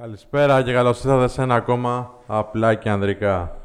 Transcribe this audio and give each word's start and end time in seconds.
Καλησπέρα 0.00 0.62
και 0.62 0.72
καλώς 0.72 1.04
ήρθατε 1.04 1.28
σε 1.28 1.42
ένα 1.42 1.54
ακόμα 1.54 2.10
απλά 2.26 2.74
και 2.74 2.90
ανδρικά. 2.90 3.56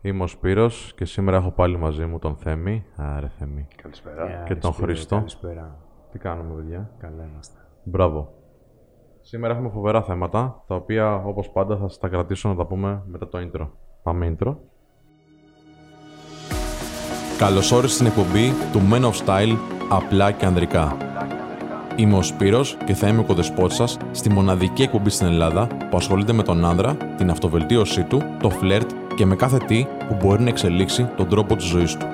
Είμαι 0.00 0.22
ο 0.22 0.26
Σπύρος 0.26 0.92
και 0.96 1.04
σήμερα 1.04 1.36
έχω 1.36 1.50
πάλι 1.50 1.76
μαζί 1.76 2.04
μου 2.04 2.18
τον 2.18 2.36
Θέμη. 2.36 2.84
Άρε 2.96 3.30
Θέμη. 3.38 3.66
Καλησπέρα. 3.82 4.42
Και 4.46 4.54
τον 4.54 4.72
Σπύρο, 4.72 4.86
Χρήστο. 4.86 5.16
Καλησπέρα. 5.16 5.76
Τι 6.12 6.18
κάνουμε 6.18 6.54
παιδιά; 6.54 6.90
Καλά 6.98 7.24
είμαστε. 7.30 7.58
Μπράβο. 7.82 8.32
Σήμερα 9.20 9.52
έχουμε 9.52 9.68
φοβερά 9.68 10.02
θέματα, 10.02 10.62
τα 10.66 10.74
οποία 10.74 11.14
όπως 11.14 11.50
πάντα 11.50 11.76
θα 11.76 11.88
σας 11.88 11.98
τα 11.98 12.08
κρατήσω 12.08 12.48
να 12.48 12.54
τα 12.54 12.66
πούμε 12.66 13.02
μετά 13.06 13.28
το 13.28 13.38
intro. 13.38 13.68
Πάμε 14.02 14.36
intro. 14.38 14.54
Καλώς 17.38 17.72
όρισες 17.72 17.94
στην 17.94 18.06
εκπομπή 18.06 18.52
του 18.72 18.80
Men 18.92 19.02
of 19.02 19.26
Style 19.26 19.56
απλά 19.88 20.32
και 20.32 20.46
ανδρικά. 20.46 21.07
Είμαι 21.98 22.16
ο 22.16 22.22
Σπύρος 22.22 22.76
και 22.84 22.94
θα 22.94 23.08
είμαι 23.08 23.20
ο 23.20 23.24
κοδεσπότης 23.24 23.76
σας 23.76 23.96
στη 24.10 24.30
μοναδική 24.30 24.82
εκπομπή 24.82 25.10
στην 25.10 25.26
Ελλάδα 25.26 25.66
που 25.66 25.96
ασχολείται 25.96 26.32
με 26.32 26.42
τον 26.42 26.64
άνδρα, 26.64 26.94
την 26.94 27.30
αυτοβελτίωσή 27.30 28.04
του, 28.04 28.22
το 28.42 28.50
φλερτ 28.50 28.90
και 29.16 29.26
με 29.26 29.36
κάθε 29.36 29.58
τι 29.58 29.86
που 30.08 30.16
μπορεί 30.20 30.42
να 30.42 30.48
εξελίξει 30.48 31.04
τον 31.16 31.28
τρόπο 31.28 31.56
της 31.56 31.66
ζωής 31.66 31.96
του. 31.96 32.06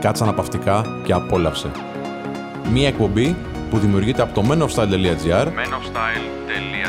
Κάτσε 0.00 0.22
αναπαυτικά 0.22 0.84
και 1.04 1.12
απόλαυσε. 1.12 1.70
Μία 2.72 2.88
εκπομπή 2.88 3.36
που 3.70 3.78
δημιουργείται 3.78 4.22
από 4.22 4.34
το 4.34 4.42
menofstyle.gr 4.50 5.48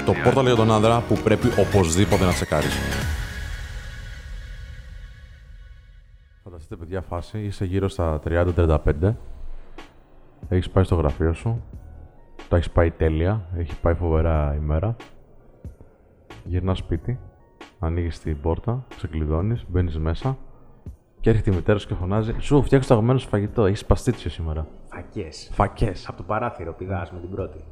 το 0.05 0.13
πόρταλ 0.23 0.45
για 0.45 0.55
τον 0.55 0.72
άνδρα 0.72 1.03
που 1.08 1.16
πρέπει 1.23 1.47
οπωσδήποτε 1.59 2.25
να 2.25 2.31
τσεκάρεις. 2.31 2.77
Φανταστείτε 6.44 6.75
παιδιά 6.75 7.02
φάση, 7.02 7.39
είσαι 7.39 7.66
γύρω 7.66 7.89
στα 7.89 8.20
30-35 8.30 8.77
Έχεις 10.49 10.70
πάει 10.70 10.83
στο 10.83 10.95
γραφείο 10.95 11.33
σου 11.33 11.63
Το 12.53 12.59
έχεις 12.59 12.71
πάει 12.71 12.91
τέλεια, 12.91 13.45
έχει 13.57 13.80
πάει 13.80 13.93
φοβερά 13.93 14.55
ημέρα 14.55 14.95
Γυρνάς 16.44 16.77
σπίτι 16.77 17.20
Ανοίγεις 17.80 18.20
την 18.20 18.41
πόρτα, 18.41 18.85
ξεκλειδώνεις, 18.95 19.66
μπαίνεις 19.67 19.97
μέσα 19.97 20.38
και 21.19 21.30
έρχεται 21.30 21.52
η 21.52 21.55
μητέρα 21.55 21.80
σου 21.80 21.88
και 21.88 21.94
φωνάζει 21.94 22.36
Σου 22.39 22.64
φτιάξω 22.64 22.88
το 22.88 22.94
αγαπημένο 22.94 23.19
σου 23.19 23.27
φαγητό, 23.27 23.66
έχεις 23.66 23.86
παστίτσιο 23.86 24.30
σήμερα. 24.30 24.67
Φακές. 24.86 25.50
Φακές. 25.53 26.08
Από 26.08 26.17
το 26.17 26.23
παράθυρο 26.23 26.73
πηδάς 26.73 27.11
με 27.11 27.19
την 27.19 27.30
πρώτη. 27.30 27.64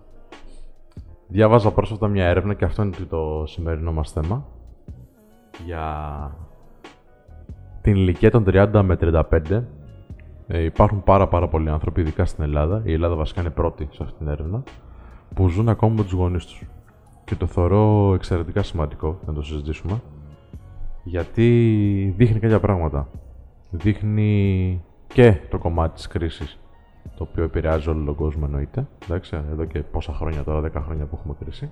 Διάβαζα 1.28 1.72
πρόσφατα 1.72 2.08
μια 2.08 2.26
έρευνα 2.26 2.54
και 2.54 2.66
αυτό 2.66 2.84
είναι 2.84 2.96
το 3.10 3.44
σημερινό 3.46 3.92
μας 3.92 4.12
θέμα 4.12 4.46
για 5.66 5.86
την 7.82 7.96
ηλικία 7.96 8.32
των 8.32 8.44
30 8.48 8.82
με 8.84 8.98
35 9.02 9.64
ε, 10.54 10.64
υπάρχουν 10.64 11.04
πάρα 11.04 11.28
πάρα 11.28 11.48
πολλοί 11.48 11.70
άνθρωποι, 11.70 12.02
ειδικά 12.02 12.26
στην 12.26 12.44
Ελλάδα, 12.44 12.82
η 12.86 12.94
Ελλάδα 12.94 13.16
βασικά 13.16 13.42
είναι 13.42 13.50
πρώτη 13.50 13.88
σε 13.92 14.04
αυτή 14.04 14.18
την 14.18 14.28
έρευνα, 14.28 14.64
που 15.36 15.48
ζουν 15.48 15.70
ακόμα 15.70 15.94
με 15.94 16.04
τους 16.04 16.12
γονείς 16.12 16.46
τους. 16.46 16.64
Και 17.24 17.36
το 17.36 17.46
θεωρώ 17.46 18.14
εξαιρετικά 18.14 18.64
σημαντικό 18.64 19.20
να 19.26 19.34
το 19.34 19.42
συζητήσουμε, 19.42 20.02
γιατί 21.04 22.14
δείχνει 22.18 22.40
κάποια 22.40 22.60
πράγματα. 22.60 23.08
Δείχνει 23.70 24.82
και 25.08 25.38
το 25.50 25.58
κομμάτι 25.58 25.94
της 25.94 26.08
κρίσης 26.08 26.60
το 27.18 27.28
οποίο 27.30 27.44
επηρεάζει 27.44 27.90
όλο 27.90 28.06
τον 28.06 28.16
κόσμο 28.16 28.42
εννοείται. 28.46 28.88
Εντάξει, 29.04 29.40
εδώ 29.52 29.66
και 29.66 29.80
πόσα 29.80 30.14
χρόνια 30.14 30.44
τώρα, 30.44 30.60
10 30.60 30.82
χρόνια 30.86 31.06
που 31.06 31.16
έχουμε 31.20 31.36
κρίση. 31.40 31.72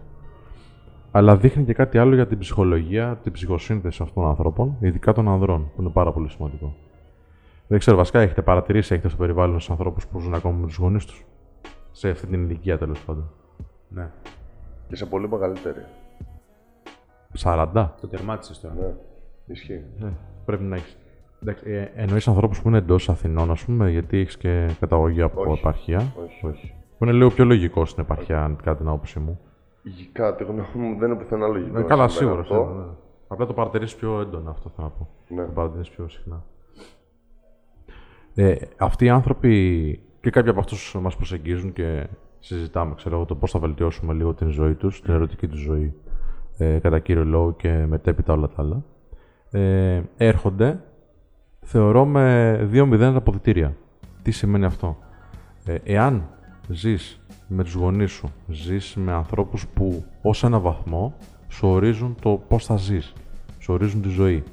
Αλλά 1.12 1.38
δείχνει 1.38 1.64
και 1.64 1.74
κάτι 1.74 1.98
άλλο 1.98 2.16
για 2.16 2.28
την 2.28 2.38
ψυχολογία, 2.38 3.20
την 3.24 3.32
ψυχοσύνθεση 3.32 4.04
αυτών 4.04 4.24
των 4.24 4.32
ανθρώπων, 4.32 4.76
ειδικά 4.80 5.14
των 5.14 5.30
ανδρών, 5.30 5.72
που 5.76 5.82
είναι 5.82 5.90
πάρα 5.90 6.12
πολύ 6.12 6.30
σημαντικό. 6.30 6.76
Δεν 7.72 7.80
ξέρω, 7.80 7.98
βασικά 7.98 8.20
έχετε 8.20 8.42
παρατηρήσει, 8.42 8.94
έχετε 8.94 9.08
στο 9.10 9.18
περιβάλλον 9.18 9.58
του 9.58 9.66
ανθρώπους 9.70 10.08
που 10.08 10.20
ζουν 10.20 10.34
ακόμα 10.34 10.58
με 10.58 10.66
τους 10.68 10.76
γονείς 10.78 11.06
τους; 11.06 11.26
Σε 11.92 12.10
αυτή 12.10 12.28
την 12.28 12.44
ηλικία 12.44 12.78
τέλος 12.78 13.04
πάντων. 13.06 13.30
Ναι. 13.90 14.10
Και 14.88 14.96
σε 14.96 15.06
πολύ 15.06 15.30
μεγαλύτερη. 15.30 15.86
40. 17.44 17.90
Το 18.02 18.08
τερμάτισες 18.08 18.60
τώρα. 18.60 18.74
Ναι. 18.74 18.94
Ισχύει. 19.46 19.84
Ε, 20.04 20.06
πρέπει 20.46 20.64
να 20.64 20.76
έχεις. 20.76 20.98
Ε, 21.64 21.82
Εννοείς 21.96 22.28
ανθρώπους 22.28 22.62
που 22.62 22.68
είναι 22.68 22.78
εντός 22.78 23.10
Αθηνών, 23.10 23.52
ας 23.52 23.66
πούμε, 23.66 23.90
γιατί 23.90 24.18
έχεις 24.18 24.38
και 24.38 24.70
καταγωγή 24.80 25.22
από 25.22 25.42
Όχι. 25.42 25.60
επαρχία; 25.60 26.14
Όχι. 26.42 26.74
Που 26.98 27.04
είναι 27.04 27.14
λίγο 27.14 27.30
πιο 27.30 27.46
λογικό 27.46 27.86
στην 27.86 28.04
επαρχία, 28.04 28.44
αν 28.44 28.56
κατά 28.56 28.76
την 28.78 28.88
άποψή 28.88 29.20
μου. 29.20 29.40
Η- 29.84 30.10
Κατά 30.12 30.36
τη 30.36 30.44
γνώμη 30.44 30.66
μου 30.74 31.00
δεν 31.00 31.10
είναι 31.12 31.20
πουθενά 31.20 31.48
λογικό. 31.48 31.78
Ε, 31.78 31.82
να 31.82 31.88
καλά, 31.88 32.08
συμβαίνει 32.08 32.44
σίγουρα. 32.44 32.60
αυτό. 32.60 32.70
σίγουρα, 32.72 32.86
ναι. 32.86 32.92
Απλά 33.28 33.46
το 33.46 33.54
παρατηρείς 33.54 33.96
πιο 33.96 34.20
έντονα, 34.20 34.50
αυτό 34.50 34.70
θέλω 34.76 34.88
να 34.88 34.94
πω. 34.94 35.08
Ναι. 35.36 35.46
Το 35.46 35.52
παρατηρείς 35.52 35.90
πιο 35.90 36.08
συχνά. 36.08 36.44
Ε, 38.42 38.56
αυτοί 38.78 39.06
οι 39.06 39.10
άνθρωποι 39.10 40.00
και 40.22 40.30
κάποιοι 40.30 40.50
από 40.50 40.60
αυτούς 40.60 40.96
μας 41.02 41.16
προσεγγίζουν 41.16 41.74
και 41.74 42.08
συζητάμε, 42.40 42.96
ξέρω 42.96 43.16
εγώ, 43.16 43.26
το 43.26 43.36
πώς 43.36 43.52
θα 43.52 43.60
βελτιώσουμε 43.60 44.14
λίγο 44.14 44.34
την 44.34 44.50
ζωή 44.50 44.74
τους, 44.74 45.02
την 45.02 45.14
ερωτική 45.14 45.48
τους 45.48 45.60
ζωή, 45.60 45.94
ε, 46.58 46.80
κατά 46.80 47.00
κύριο 47.00 47.26
λόγο 47.26 47.54
και 47.54 47.86
μετέπειτα 47.88 48.34
όλα 48.34 48.48
τα 48.48 48.56
άλλα, 48.58 48.84
ε, 49.52 50.02
έρχονται, 50.18 50.84
θεωρώ, 51.60 52.06
με 52.06 52.58
2-0 52.72 53.16
αποδητήρια. 53.16 53.76
Τι 54.22 54.32
σημαίνει 54.32 54.66
αυτό; 54.66 54.98
Ε, 55.66 55.76
εάν 55.84 56.30
ζεις 56.70 57.22
με 57.48 57.64
τους 57.64 57.74
γονείς 57.74 58.12
σου, 58.12 58.30
ζεις 58.48 58.96
με 58.96 59.12
ανθρώπους 59.12 59.68
που 59.68 60.06
ως 60.22 60.44
ένα 60.44 60.60
βαθμό 60.60 61.16
σου 61.48 61.68
ορίζουν 61.68 62.16
το 62.22 62.42
πώς 62.48 62.66
θα 62.66 62.78
ζεις, 62.78 63.14
σου 63.60 63.74
ορίζουν 63.74 64.02
τη 64.02 64.10
ζωή. 64.10 64.44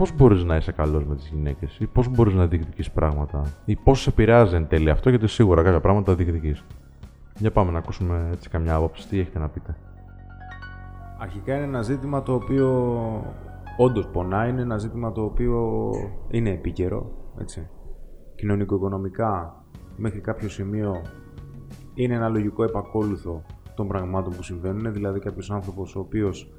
Πώς 0.00 0.16
μπορείς 0.16 0.44
να 0.44 0.56
είσαι 0.56 0.72
καλός 0.72 1.04
με 1.04 1.14
τις 1.16 1.28
γυναίκες 1.28 1.78
ή 1.78 1.86
πώς 1.86 2.08
μπορείς 2.08 2.34
να 2.34 2.46
διεκδικείς 2.46 2.90
πράγματα 2.90 3.42
ή 3.64 3.76
πώς 3.76 4.00
σε 4.00 4.10
επηρεάζει 4.10 4.54
εν 4.54 4.68
τέλει 4.68 4.90
αυτό 4.90 5.10
γιατί 5.10 5.26
σίγουρα 5.26 5.62
κάποια 5.62 5.80
πράγματα 5.80 6.10
τα 6.10 6.16
διεκδικείς. 6.16 6.64
Για 7.38 7.50
πάμε 7.50 7.70
να 7.70 7.78
ακούσουμε 7.78 8.28
έτσι 8.32 8.48
καμιά 8.48 8.74
άποψη. 8.74 9.08
Τι 9.08 9.18
έχετε 9.18 9.38
να 9.38 9.48
πείτε. 9.48 9.76
Αρχικά 11.18 11.54
είναι 11.54 11.64
ένα 11.64 11.82
ζήτημα 11.82 12.22
το 12.22 12.34
οποίο 12.34 12.68
όντως 13.76 14.06
πονά, 14.06 14.46
είναι 14.46 14.60
ένα 14.60 14.78
ζήτημα 14.78 15.12
το 15.12 15.22
οποίο 15.22 15.90
είναι 16.30 16.50
επίκαιρο. 16.50 17.10
Έτσι. 17.40 17.68
Κοινωνικο-οικονομικά 18.34 19.64
μέχρι 19.96 20.20
κάποιο 20.20 20.48
σημείο 20.48 21.02
είναι 21.94 22.14
ένα 22.14 22.28
λογικό 22.28 22.64
επακόλουθο 22.64 23.42
των 23.74 23.88
πραγμάτων 23.88 24.36
που 24.36 24.42
συμβαίνουν. 24.42 24.92
Δηλαδή 24.92 25.18
κάποιος 25.18 25.50
άνθρωπος 25.50 25.96
ο 25.96 26.00
οποίος 26.00 26.52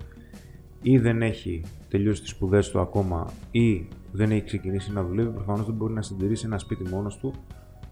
ή 0.82 0.98
δεν 0.98 1.22
έχει 1.22 1.62
τελειώσει 1.90 2.22
τις 2.22 2.30
σπουδές 2.30 2.70
του 2.70 2.80
ακόμα 2.80 3.32
ή 3.52 3.88
δεν 4.12 4.32
έχει 4.32 4.44
ξεκινήσει 4.44 4.92
να 4.94 5.04
δουλεύει, 5.04 5.30
προφανώς 5.30 5.66
δεν 5.66 5.76
μπορεί 5.76 5.94
να 5.94 6.02
συντηρήσει 6.02 6.46
ένα 6.46 6.58
σπίτι 6.58 6.90
μόνος 6.90 7.18
του, 7.18 7.34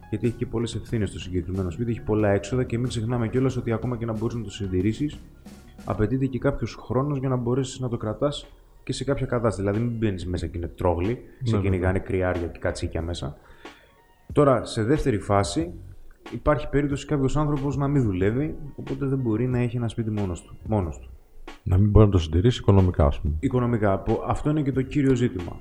γιατί 0.09 0.27
έχει 0.27 0.35
και 0.35 0.45
πολλές 0.45 0.75
ευθύνες 0.75 1.09
στο 1.09 1.19
συγκεκριμένο 1.19 1.69
σπίτι, 1.69 1.91
έχει 1.91 2.01
πολλά 2.01 2.29
έξοδα 2.29 2.63
και 2.63 2.77
μην 2.77 2.87
ξεχνάμε 2.87 3.27
κιόλας 3.27 3.57
ότι 3.57 3.71
ακόμα 3.71 3.97
και 3.97 4.05
να 4.05 4.13
μπορείς 4.13 4.35
να 4.35 4.43
το 4.43 4.49
συντηρήσεις, 4.51 5.19
απαιτείται 5.85 6.25
και 6.25 6.39
κάποιος 6.39 6.75
χρόνος 6.75 7.17
για 7.17 7.29
να 7.29 7.35
μπορέσεις 7.35 7.79
να 7.79 7.89
το 7.89 7.97
κρατάς 7.97 8.45
και 8.83 8.93
σε 8.93 9.03
κάποια 9.03 9.25
κατάσταση. 9.25 9.61
Δηλαδή, 9.61 9.79
μην 9.79 9.97
μπαίνεις 9.97 10.25
μέσα 10.25 10.47
και 10.47 10.57
είναι 10.57 10.67
τρόγλοι, 10.67 11.19
σε 11.43 11.55
Ναι, 11.55 11.61
κυνηγάνε 11.61 11.99
κρυάρια 11.99 12.47
και 12.47 12.59
κατσίκια 12.59 13.01
μέσα. 13.01 13.37
Τώρα, 14.33 14.65
σε 14.65 14.83
δεύτερη 14.83 15.19
φάση, 15.19 15.73
υπάρχει 16.33 16.69
περίπτωση 16.69 17.05
κάποιος 17.05 17.37
άνθρωπος 17.37 17.77
να 17.77 17.87
μην 17.87 18.03
δουλεύει, 18.03 18.55
οπότε 18.75 19.05
δεν 19.05 19.17
μπορεί 19.17 19.47
να 19.47 19.59
έχει 19.59 19.77
ένα 19.77 19.87
σπίτι 19.87 20.11
μόνος 20.11 20.41
του. 20.41 20.57
Μόνος 20.67 20.99
του. 20.99 21.09
Να 21.69 21.77
μην 21.77 21.89
μπορεί 21.89 22.05
να 22.05 22.11
το 22.11 22.17
συντηρήσει 22.17 22.59
οικονομικά, 22.59 23.05
ας 23.05 23.19
πούμε. 23.19 23.33
Οικονομικά. 23.39 23.99
που 23.99 24.21
Αυτό 24.27 24.49
είναι 24.49 24.61
και 24.61 24.71
το 24.71 24.81
κύριο 24.81 25.15
ζήτημα. 25.15 25.55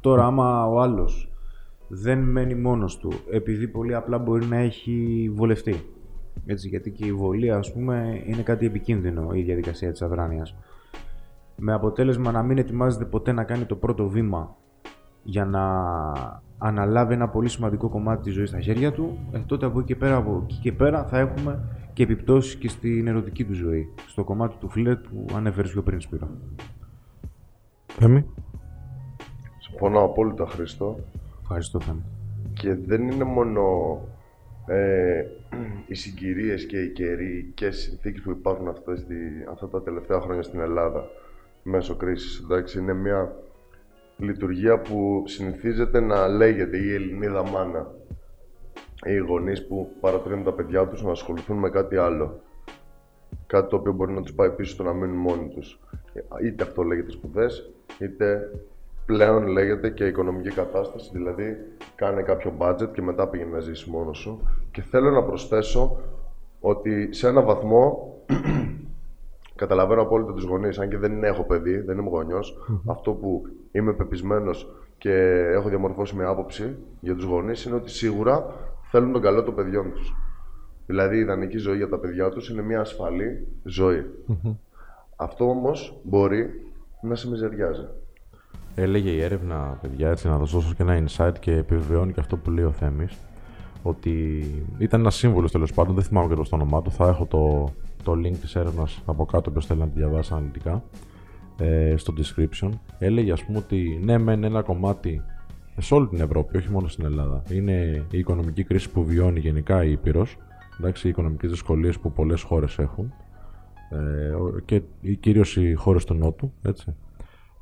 Τώρα, 0.00 0.24
άμα 0.24 0.66
ο 0.66 0.80
άλλος 0.80 1.32
δεν 1.88 2.18
μένει 2.18 2.54
μόνος 2.54 2.98
του, 2.98 3.12
επειδή 3.30 3.68
πολύ 3.68 3.94
απλά 3.94 4.18
μπορεί 4.18 4.46
να 4.46 4.56
έχει 4.56 5.30
βολευτεί. 5.34 5.84
Έτσι, 6.46 6.68
γιατί 6.68 6.90
και 6.90 7.06
η 7.06 7.12
βολή, 7.12 7.50
ας 7.50 7.72
πούμε, 7.72 8.22
είναι 8.26 8.42
κάτι 8.42 8.66
επικίνδυνο 8.66 9.28
η 9.32 9.42
διαδικασία 9.42 9.90
της 9.90 10.02
αδράνειας. 10.02 10.54
Με 11.56 11.72
αποτέλεσμα 11.72 12.30
να 12.30 12.42
μην 12.42 12.58
ετοιμάζεται 12.58 13.04
ποτέ 13.04 13.32
να 13.32 13.44
κάνει 13.44 13.64
το 13.64 13.74
πρώτο 13.74 14.08
βήμα 14.08 14.56
για 15.22 15.44
να 15.44 15.62
αναλάβει 16.58 17.14
ένα 17.14 17.28
πολύ 17.28 17.48
σημαντικό 17.48 17.88
κομμάτι 17.88 18.22
της 18.22 18.34
ζωής 18.34 18.48
στα 18.48 18.60
χέρια 18.60 18.92
του, 18.92 19.18
ε, 19.32 19.38
τότε 19.38 19.66
από 19.66 19.78
εκεί 19.78 19.86
και 19.86 19.96
πέρα, 19.96 20.16
από 20.16 20.40
εκεί 20.44 20.58
και 20.60 20.72
πέρα 20.72 21.04
θα 21.04 21.18
έχουμε 21.18 21.64
και 22.00 22.06
επιπτώσεις 22.06 22.56
και 22.56 22.68
στην 22.68 23.06
ερωτική 23.06 23.44
του 23.44 23.54
ζωή, 23.54 23.88
στο 24.06 24.24
κομμάτι 24.24 24.56
του 24.60 24.68
φλερτ 24.68 25.06
που 25.06 25.26
ανέφερες 25.34 25.70
πιο 25.70 25.82
πριν 25.82 26.00
Σπύρο. 26.00 26.28
Θέμη. 27.86 28.26
Συμφωνώ 29.58 30.04
απόλυτα, 30.04 30.46
Χρήστο. 30.46 30.98
Ευχαριστώ 31.40 31.80
Θέμη. 31.80 32.02
Και 32.52 32.74
δεν 32.74 33.08
είναι 33.08 33.24
μόνο 33.24 33.62
ε, 34.66 35.24
οι 35.86 35.94
συγκυρίες 35.94 36.66
και 36.66 36.80
οι 36.80 36.92
καιροί 36.92 37.50
και 37.54 37.66
οι 37.66 37.72
συνθήκες 37.72 38.22
που 38.22 38.30
υπάρχουν 38.30 38.68
αυτές 38.68 39.06
τη, 39.06 39.14
αυτά 39.50 39.68
τα 39.68 39.82
τελευταία 39.82 40.20
χρόνια 40.20 40.42
στην 40.42 40.60
Ελλάδα 40.60 41.04
μέσω 41.62 41.94
κρίσης. 41.94 42.40
Εντάξει, 42.44 42.78
είναι 42.78 42.94
μια 42.94 43.32
λειτουργία 44.16 44.78
που 44.78 45.22
συνηθίζεται 45.26 46.00
να 46.00 46.28
λέγεται 46.28 46.78
η 46.78 46.94
Ελληνίδα 46.94 47.48
μάνα. 47.48 47.94
Οι 49.06 49.16
γονείς 49.16 49.66
που 49.66 49.92
παρατρύνουν 50.00 50.44
τα 50.44 50.52
παιδιά 50.52 50.86
τους 50.86 51.02
να 51.02 51.10
ασχοληθούν 51.10 51.56
με 51.56 51.70
κάτι 51.70 51.96
άλλο. 51.96 52.40
Κάτι 53.46 53.68
το 53.68 53.76
οποίο 53.76 53.92
μπορεί 53.92 54.12
να 54.12 54.22
τους 54.22 54.32
πάει 54.32 54.50
πίσω 54.50 54.72
στο 54.72 54.82
να 54.82 54.92
μείνουν 54.92 55.16
μόνοι 55.16 55.48
τους. 55.48 55.80
Είτε 56.44 56.62
αυτό 56.62 56.82
λέγεται 56.82 57.10
σπουδές, 57.10 57.70
είτε 57.98 58.50
πλέον 59.06 59.46
λέγεται 59.46 59.90
και 59.90 60.06
οικονομική 60.06 60.48
κατάσταση, 60.48 61.10
δηλαδή 61.12 61.56
κάνε 61.94 62.22
κάποιο 62.22 62.52
budget 62.58 62.88
και 62.92 63.02
μετά 63.02 63.28
πήγαινε 63.28 63.50
να 63.50 63.60
ζήσεις 63.60 63.86
μόνος 63.86 64.18
σου. 64.18 64.42
Και 64.70 64.82
θέλω 64.82 65.10
να 65.10 65.22
προσθέσω 65.22 66.00
ότι 66.60 67.12
σε 67.12 67.28
ένα 67.28 67.42
βαθμό 67.42 68.14
καταλαβαίνω 69.62 70.02
απόλυτα 70.02 70.32
τους 70.32 70.44
γονείς, 70.44 70.78
αν 70.78 70.88
και 70.88 70.98
δεν 70.98 71.24
έχω 71.24 71.42
παιδί, 71.42 71.80
δεν 71.80 71.98
είμαι 71.98 72.08
γονιός, 72.08 72.58
Αυτό 72.86 73.12
που 73.12 73.42
είμαι 73.72 73.92
πεπισμένος 73.92 74.68
και 74.98 75.12
έχω 75.52 75.68
διαμορφώσει 75.68 76.16
μια 76.16 76.28
άποψη 76.28 76.76
για 77.00 77.14
τους 77.14 77.24
γονείς 77.24 77.64
είναι 77.64 77.74
ότι 77.74 77.90
σίγουρα 77.90 78.54
θέλουν 78.90 79.12
τον 79.12 79.22
καλό 79.22 79.42
των 79.42 79.54
παιδιών 79.54 79.92
τους. 79.92 80.14
Δηλαδή 80.86 81.16
η 81.16 81.20
ιδανική 81.20 81.58
ζωή 81.58 81.76
για 81.76 81.88
τα 81.88 81.98
παιδιά 81.98 82.28
τους 82.28 82.48
είναι 82.48 82.62
μια 82.62 82.80
ασφαλή 82.80 83.46
ζωή. 83.64 84.04
Αυτό 85.16 85.48
όμως 85.48 86.00
μπορεί 86.02 86.46
να 87.02 87.14
σε 87.14 87.28
μιζεριάζει. 87.28 87.86
Έλεγε 88.74 89.10
η 89.10 89.20
έρευνα, 89.20 89.78
παιδιά, 89.82 90.10
έτσι 90.10 90.28
να 90.28 90.38
δώσω 90.38 90.74
και 90.76 90.82
ένα 90.82 91.04
insight 91.04 91.32
και 91.40 91.56
επιβεβαιώνει 91.56 92.12
και 92.12 92.20
αυτό 92.20 92.36
που 92.36 92.50
λέει 92.50 92.64
ο 92.64 92.70
Θέμης. 92.70 93.18
Ότι 93.82 94.44
ήταν 94.78 95.00
ένας 95.00 95.14
σύμβολος 95.14 95.52
τέλος 95.52 95.72
πάντων, 95.72 95.94
δεν 95.94 96.04
θυμάμαι 96.04 96.28
και 96.28 96.34
το 96.34 96.44
όνομά 96.50 96.82
του. 96.82 96.90
Θα 96.90 97.08
έχω 97.08 97.26
το, 97.26 97.72
το 98.02 98.12
link 98.12 98.36
της 98.40 98.56
έρευνας 98.56 99.02
από 99.06 99.24
κάτω, 99.24 99.50
όποιος 99.50 99.66
θέλει 99.66 99.80
να 99.80 99.86
τη 99.86 99.98
διαβάσει 99.98 100.32
αναλυτικά 100.32 100.82
ε, 101.58 101.94
στο 101.96 102.12
description. 102.16 102.70
Έλεγε, 102.98 103.32
ας 103.32 103.44
πούμε, 103.44 103.58
ότι 103.58 104.00
ναι, 104.04 104.18
μεν 104.18 104.44
ένα 104.44 104.62
κομμάτι 104.62 105.22
σε 105.80 105.94
όλη 105.94 106.08
την 106.08 106.20
Ευρώπη, 106.20 106.56
όχι 106.56 106.70
μόνο 106.70 106.88
στην 106.88 107.04
Ελλάδα, 107.04 107.42
είναι 107.50 108.06
η 108.10 108.18
οικονομική 108.18 108.64
κρίση 108.64 108.90
που 108.90 109.04
βιώνει 109.04 109.40
γενικά 109.40 109.84
η 109.84 109.90
Ήπειρος. 109.90 110.36
Εντάξει, 110.80 111.06
οι 111.06 111.10
οικονομικές 111.10 111.50
δυσκολίες 111.50 111.98
που 111.98 112.12
πολλές 112.12 112.42
χώρες 112.42 112.78
έχουν 112.78 113.12
ε, 113.90 114.60
και 114.64 114.82
κυρίως 115.20 115.56
οι 115.56 115.74
χώρες 115.74 116.04
του 116.04 116.14
Νότου. 116.14 116.52
Έτσι. 116.62 116.94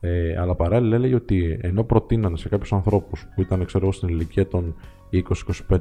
Ε, 0.01 0.39
αλλά 0.39 0.55
παράλληλα 0.55 0.97
έλεγε 0.97 1.15
ότι 1.15 1.59
ενώ 1.61 1.85
προτείνανε 1.85 2.37
σε 2.37 2.49
κάποιους 2.49 2.73
ανθρώπους 2.73 3.27
που 3.35 3.41
ήταν 3.41 3.65
ξέρω, 3.65 3.93
στην 3.93 4.09
ηλικία 4.09 4.47
των 4.47 4.75
20-25, 5.69 5.79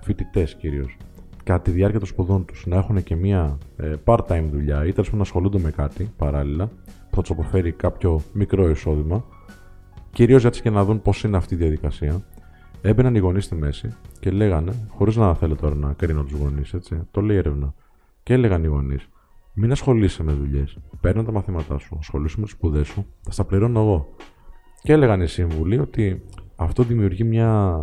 φοιτητές 0.00 0.54
κυρίως, 0.54 0.96
κατά 1.44 1.62
τη 1.62 1.70
διάρκεια 1.70 1.98
των 1.98 2.08
σπουδών 2.08 2.44
τους 2.44 2.66
να 2.66 2.76
έχουν 2.76 3.02
και 3.02 3.16
μια 3.16 3.58
ε, 3.76 3.92
part-time 4.04 4.48
δουλειά 4.50 4.86
ή 4.86 4.92
τέλος 4.92 5.12
να 5.12 5.20
ασχολούνται 5.20 5.58
με 5.58 5.70
κάτι 5.70 6.12
παράλληλα 6.16 6.66
που 7.10 7.14
θα 7.14 7.20
τους 7.20 7.30
αποφέρει 7.30 7.72
κάποιο 7.72 8.20
μικρό 8.32 8.68
εισόδημα, 8.68 9.24
κυρίως 10.14 10.44
έτσι 10.44 10.62
και 10.62 10.70
να 10.70 10.84
δουν 10.84 11.02
πώς 11.02 11.22
είναι 11.22 11.36
αυτή 11.36 11.54
η 11.54 11.56
διαδικασία, 11.56 12.22
έμπαιναν 12.82 13.14
οι 13.14 13.18
γονείς 13.18 13.44
στη 13.44 13.54
μέση 13.54 13.96
και 14.20 14.30
λέγανε, 14.30 14.72
χωρίς 14.88 15.16
να 15.16 15.34
θέλω 15.34 15.54
τώρα 15.54 15.74
να 15.74 15.92
κρίνω 15.92 16.22
τους 16.22 16.38
γονείς, 16.38 16.74
το 17.10 17.20
λέει 17.20 17.36
έρευνα, 17.36 17.74
και 18.22 18.32
έλεγαν 18.32 18.64
οι 18.64 18.66
γονείς, 18.66 19.08
μην 19.54 19.70
ασχολείσαι 19.70 20.22
με 20.22 20.32
δουλειές. 20.32 20.78
Παίρνω 21.00 21.22
τα 21.22 21.32
μαθήματά 21.32 21.78
σου, 21.78 21.96
ασχολήσου 21.98 22.38
με 22.38 22.44
τις 22.44 22.54
σπουδές 22.54 22.86
σου, 22.86 23.06
θα 23.20 23.30
στα 23.30 23.44
πληρώνω 23.44 23.80
εγώ. 23.80 24.14
Και 24.82 24.92
έλεγαν 24.92 25.20
οι 25.20 25.26
σύμβουλοι 25.26 25.78
ότι 25.78 26.22
αυτό 26.56 26.82
δημιουργεί 26.82 27.24
μια. 27.24 27.78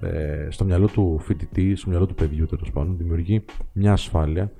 Ε, 0.00 0.46
στο 0.50 0.64
μυαλό 0.64 0.86
του 0.86 1.18
φοιτητή, 1.18 1.76
στο 1.76 1.90
μυαλό 1.90 2.06
του 2.06 2.14
παιδιού 2.14 2.46
τέλος 2.46 2.70
πάντων, 2.70 2.96
δημιουργεί 2.96 3.44
μια 3.72 3.92
ασφάλεια 3.92 4.52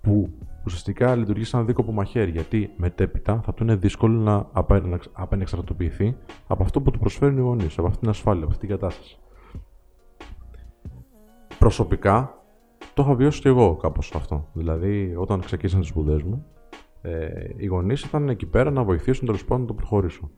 που 0.00 0.30
ουσιαστικά 0.64 1.16
λειτουργεί 1.16 1.44
σαν 1.44 1.66
δίκοπο 1.66 1.92
μαχαίρι. 1.92 2.30
Γιατί 2.30 2.70
μετέπειτα 2.76 3.40
θα 3.44 3.54
του 3.54 3.62
είναι 3.62 3.74
δύσκολο 3.74 4.20
να 4.20 4.46
απενεξαρτοποιηθεί 5.12 6.16
από 6.46 6.62
αυτό 6.62 6.80
που 6.80 6.90
του 6.90 6.98
προσφέρουν 6.98 7.38
οι 7.38 7.40
γονείς, 7.40 7.78
από 7.78 7.86
αυτή 7.86 8.00
την 8.00 8.08
ασφάλεια, 8.08 8.42
από 8.42 8.52
αυτή 8.52 8.66
την 8.66 8.76
κατάσταση. 8.76 9.18
Προσωπικά, 11.58 12.38
το 12.94 13.02
είχα 13.02 13.14
βιώσει 13.14 13.40
και 13.40 13.48
εγώ 13.48 13.76
κάπως 13.76 14.12
αυτό. 14.14 14.48
Δηλαδή, 14.52 15.14
όταν 15.16 15.40
ξεκίνησαν 15.40 15.80
τις 15.80 15.88
σπουδές 15.88 16.22
μου, 16.22 16.44
ε, 17.02 17.28
οι 17.56 17.66
γονείς 17.66 18.02
ήταν 18.02 18.28
εκεί 18.28 18.46
πέρα 18.46 18.70
να 18.70 18.84
βοηθήσουν 18.84 19.26
τέλος 19.26 19.44
πάντων 19.44 19.60
να 19.60 19.66
το 19.66 19.74
προχωρήσω. 19.74 20.30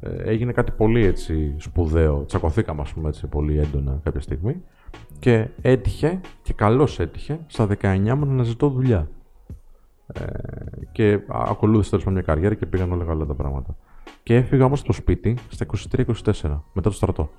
Ε, 0.00 0.30
έγινε 0.30 0.52
κάτι 0.52 0.72
πολύ 0.72 1.04
έτσι 1.04 1.54
σπουδαίο. 1.58 2.24
Τσακωθήκαμε, 2.24 2.80
ας 2.80 2.92
πούμε, 2.92 3.08
έτσι 3.08 3.26
πολύ 3.26 3.58
έντονα 3.58 4.00
κάποια 4.02 4.20
στιγμή. 4.20 4.62
Και 5.18 5.48
έτυχε, 5.62 6.20
και 6.42 6.52
καλώς 6.52 7.00
έτυχε, 7.00 7.38
στα 7.46 7.66
19 7.66 8.14
μου 8.14 8.26
να 8.26 8.32
αναζητώ 8.32 8.68
δουλειά. 8.68 9.08
Ε, 10.12 10.24
και 10.92 11.20
ακολούθησα 11.28 11.90
τέλος 11.90 12.04
μια 12.04 12.22
καριέρα 12.22 12.54
και 12.54 12.66
πήγαν 12.66 12.92
όλα 12.92 13.04
καλά 13.04 13.26
τα 13.26 13.34
πράγματα. 13.34 13.76
Και 14.22 14.36
έφυγα 14.36 14.64
όμως 14.64 14.78
στο 14.78 14.92
σπίτι 14.92 15.36
στα 15.48 15.66
23-24, 15.96 16.04
μετά 16.72 16.88
το 16.88 16.90
στρατό 16.90 17.30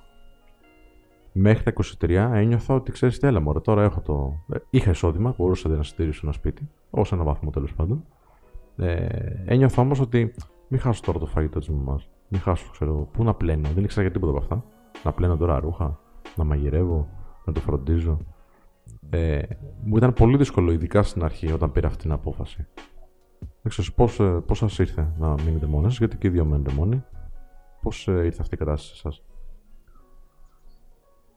μέχρι 1.32 1.62
τα 1.62 1.72
23 2.00 2.10
ένιωθα 2.32 2.74
ότι 2.74 2.92
ξέρεις 2.92 3.18
τι, 3.18 3.26
έλα 3.26 3.40
μωρέ, 3.40 3.60
τώρα 3.60 3.82
έχω 3.82 4.00
το. 4.00 4.34
Ε, 4.54 4.58
είχα 4.70 4.90
εισόδημα, 4.90 5.34
μπορούσα 5.38 5.68
να 5.68 5.82
στηρίσω 5.82 6.20
ένα 6.22 6.32
σπίτι, 6.32 6.68
ως 6.90 7.12
ένα 7.12 7.24
βαθμό 7.24 7.50
τέλος 7.50 7.74
πάντων. 7.74 8.04
Ε, 8.76 9.06
ένιωθα 9.44 9.82
όμως 9.82 10.00
ότι 10.00 10.34
μην 10.68 10.80
χάσω 10.80 11.02
τώρα 11.04 11.18
το 11.18 11.26
φαγητό 11.26 11.58
της 11.58 11.68
μαμάς. 11.68 12.08
Μην 12.28 12.40
χάσω, 12.40 12.70
ξέρω, 12.70 13.08
πού 13.12 13.24
να 13.24 13.34
πλένω. 13.34 13.68
Δεν 13.74 13.84
ήξερα 13.84 14.02
για 14.02 14.10
τίποτα 14.10 14.32
από 14.32 14.40
αυτά. 14.40 14.64
Να 15.04 15.12
πλένω 15.12 15.36
τώρα 15.36 15.60
ρούχα, 15.60 15.98
να 16.36 16.44
μαγειρεύω, 16.44 17.08
να 17.44 17.52
το 17.52 17.60
φροντίζω. 17.60 18.18
Ε, 19.10 19.42
μου 19.84 19.96
ήταν 19.96 20.12
πολύ 20.12 20.36
δύσκολο, 20.36 20.72
ειδικά 20.72 21.02
στην 21.02 21.24
αρχή, 21.24 21.52
όταν 21.52 21.72
πήρα 21.72 21.86
αυτή 21.86 22.02
την 22.02 22.12
απόφαση. 22.12 22.66
Δεν 23.38 23.68
ξέρω 23.68 23.88
πώς 23.96 24.20
ε, 24.20 24.42
πώς 24.46 24.58
σας 24.58 24.78
ήρθε 24.78 25.14
να 25.18 25.34
μείνετε 25.44 25.66
μόνοι 25.66 25.84
σας, 25.84 25.98
γιατί 25.98 26.16
και 26.16 26.26
οι 26.26 26.30
δύο 26.30 26.44
μένετε 26.44 26.72
μόνοι. 26.72 27.04
Πώς 27.82 28.08
ε, 28.08 28.24
ήρθε 28.24 28.38
αυτή 28.40 28.54
η 28.54 28.58
κατάσταση 28.58 29.00
σε 29.00 29.08
εσάς; 29.08 29.24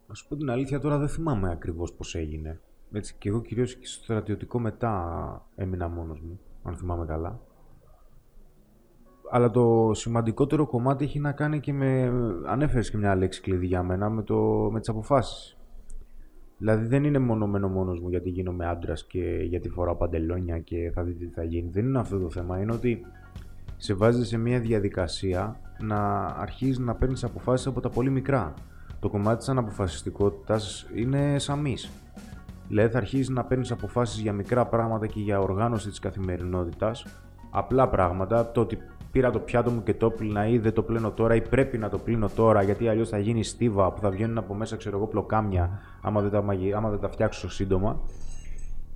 Να 0.08 0.14
σου 0.14 0.28
πω 0.28 0.36
την 0.36 0.50
αλήθεια, 0.50 0.80
τώρα 0.80 0.98
δεν 0.98 1.08
θυμάμαι 1.08 1.52
ακριβώς 1.52 1.94
πώς 1.94 2.16
έγινε. 2.16 2.62
Έτσι, 2.92 3.16
και 3.18 3.30
εγώ 3.30 3.42
κυρίως 3.42 3.76
και 3.76 3.86
στο 3.86 4.04
στρατιωτικό 4.04 4.60
μετά 4.60 5.46
έμεινα 5.56 5.88
μόνος 5.88 6.22
μου, 6.22 6.40
αν 6.64 6.76
θυμάμαι 6.76 7.06
καλά. 7.06 7.40
Αλλά 9.32 9.52
το 9.52 9.92
σημαντικότερο 9.94 10.68
κομμάτι 10.68 11.04
έχει 11.04 11.20
να 11.20 11.32
κάνει 11.32 11.60
και 11.60 11.74
με. 11.74 12.12
Ανέφερες 12.46 12.90
και 12.92 12.98
μια 12.98 13.16
λέξη 13.16 13.42
κλειδί 13.42 13.66
για 13.66 13.84
μένα 13.84 14.10
με, 14.10 14.24
το... 14.24 14.70
με 14.72 14.80
τις 14.80 14.90
αποφάσεις. 14.90 15.61
Δηλαδή 16.62 16.88
δεν 16.88 17.04
είναι 17.04 17.20
μόνο 17.20 17.48
μένω 17.48 17.68
μόνος 17.68 18.00
μου 18.00 18.10
γιατί 18.10 18.30
γίνομαι 18.30 18.68
άντρας 18.68 19.06
και 19.06 19.20
γιατί 19.44 19.70
φοράω 19.70 19.96
παντελόνια 19.96 20.60
και 20.60 20.92
θα 20.94 21.04
δείτε 21.04 21.26
τι 21.26 21.32
θα 21.32 21.44
γίνει. 21.44 21.70
Δεν 21.72 21.86
είναι 21.86 22.00
αυτό 22.00 22.20
το 22.20 22.30
θέμα. 22.30 22.60
Είναι 22.60 22.74
ότι 22.74 23.06
σε 23.78 23.94
βάζεις 23.94 24.28
σε 24.28 24.38
μια 24.38 24.60
διαδικασία 24.60 25.60
να 25.80 26.26
αρχίζεις 26.26 26.80
να 26.80 26.96
παίρνεις 26.96 27.24
αποφάσεις 27.24 27.68
από 27.68 27.80
τα 27.80 27.90
πολύ 27.90 28.10
μικρά 28.10 28.54
το 29.00 29.10
κομμάτι 29.10 29.38
της 29.38 29.50
αναποφασιστικότητας 29.50 30.88
είναι 30.96 31.40
σαμί. 31.40 31.78
Δηλαδή 32.68 32.92
θα 32.92 32.98
αρχίσει 32.98 33.32
να 33.32 33.44
παίρνεις 33.44 33.72
αποφάσεις 33.72 34.22
για 34.22 34.34
μικρά 34.34 34.66
πράγματα 34.66 35.08
και 35.08 35.20
για 35.20 35.40
οργάνωση 35.40 35.90
της 35.90 36.00
καθημερινότητας. 36.00 37.06
Απλά 37.50 37.90
πράγματα. 37.90 38.52
Το 38.52 38.62
ότι 38.62 38.78
πήρα 39.12 39.32
το 39.32 39.40
πιάτο 39.40 39.72
μου 39.72 39.84
και 39.84 39.94
το 39.94 40.10
πλήνα 40.10 40.48
ή 40.48 40.58
δεν 40.58 40.74
το 40.74 40.82
πλένω 40.82 41.12
τώρα 41.12 41.36
ή 41.36 41.42
πρέπει 41.42 41.78
να 41.78 41.90
το 41.90 41.98
πλύνω 41.98 42.30
τώρα 42.36 42.62
γιατί 42.62 42.88
αλλιώς 42.88 43.10
θα 43.10 43.18
γίνει 43.18 43.44
στίβα 43.44 43.92
που 43.92 44.02
θα 44.02 44.10
βγαίνουν 44.10 44.38
από 44.38 44.54
μέσα 44.54 44.76
ξέρω 44.76 44.98
εγώ 44.98 45.08
πλοκάμια 45.08 45.80
άμα 46.02 46.22
δεν 46.22 46.32
τα, 46.32 46.38
άμα 46.76 46.90
δεν 46.90 47.00
τα 47.00 47.10
φτιάξω 47.10 47.50
σύντομα. 47.50 48.00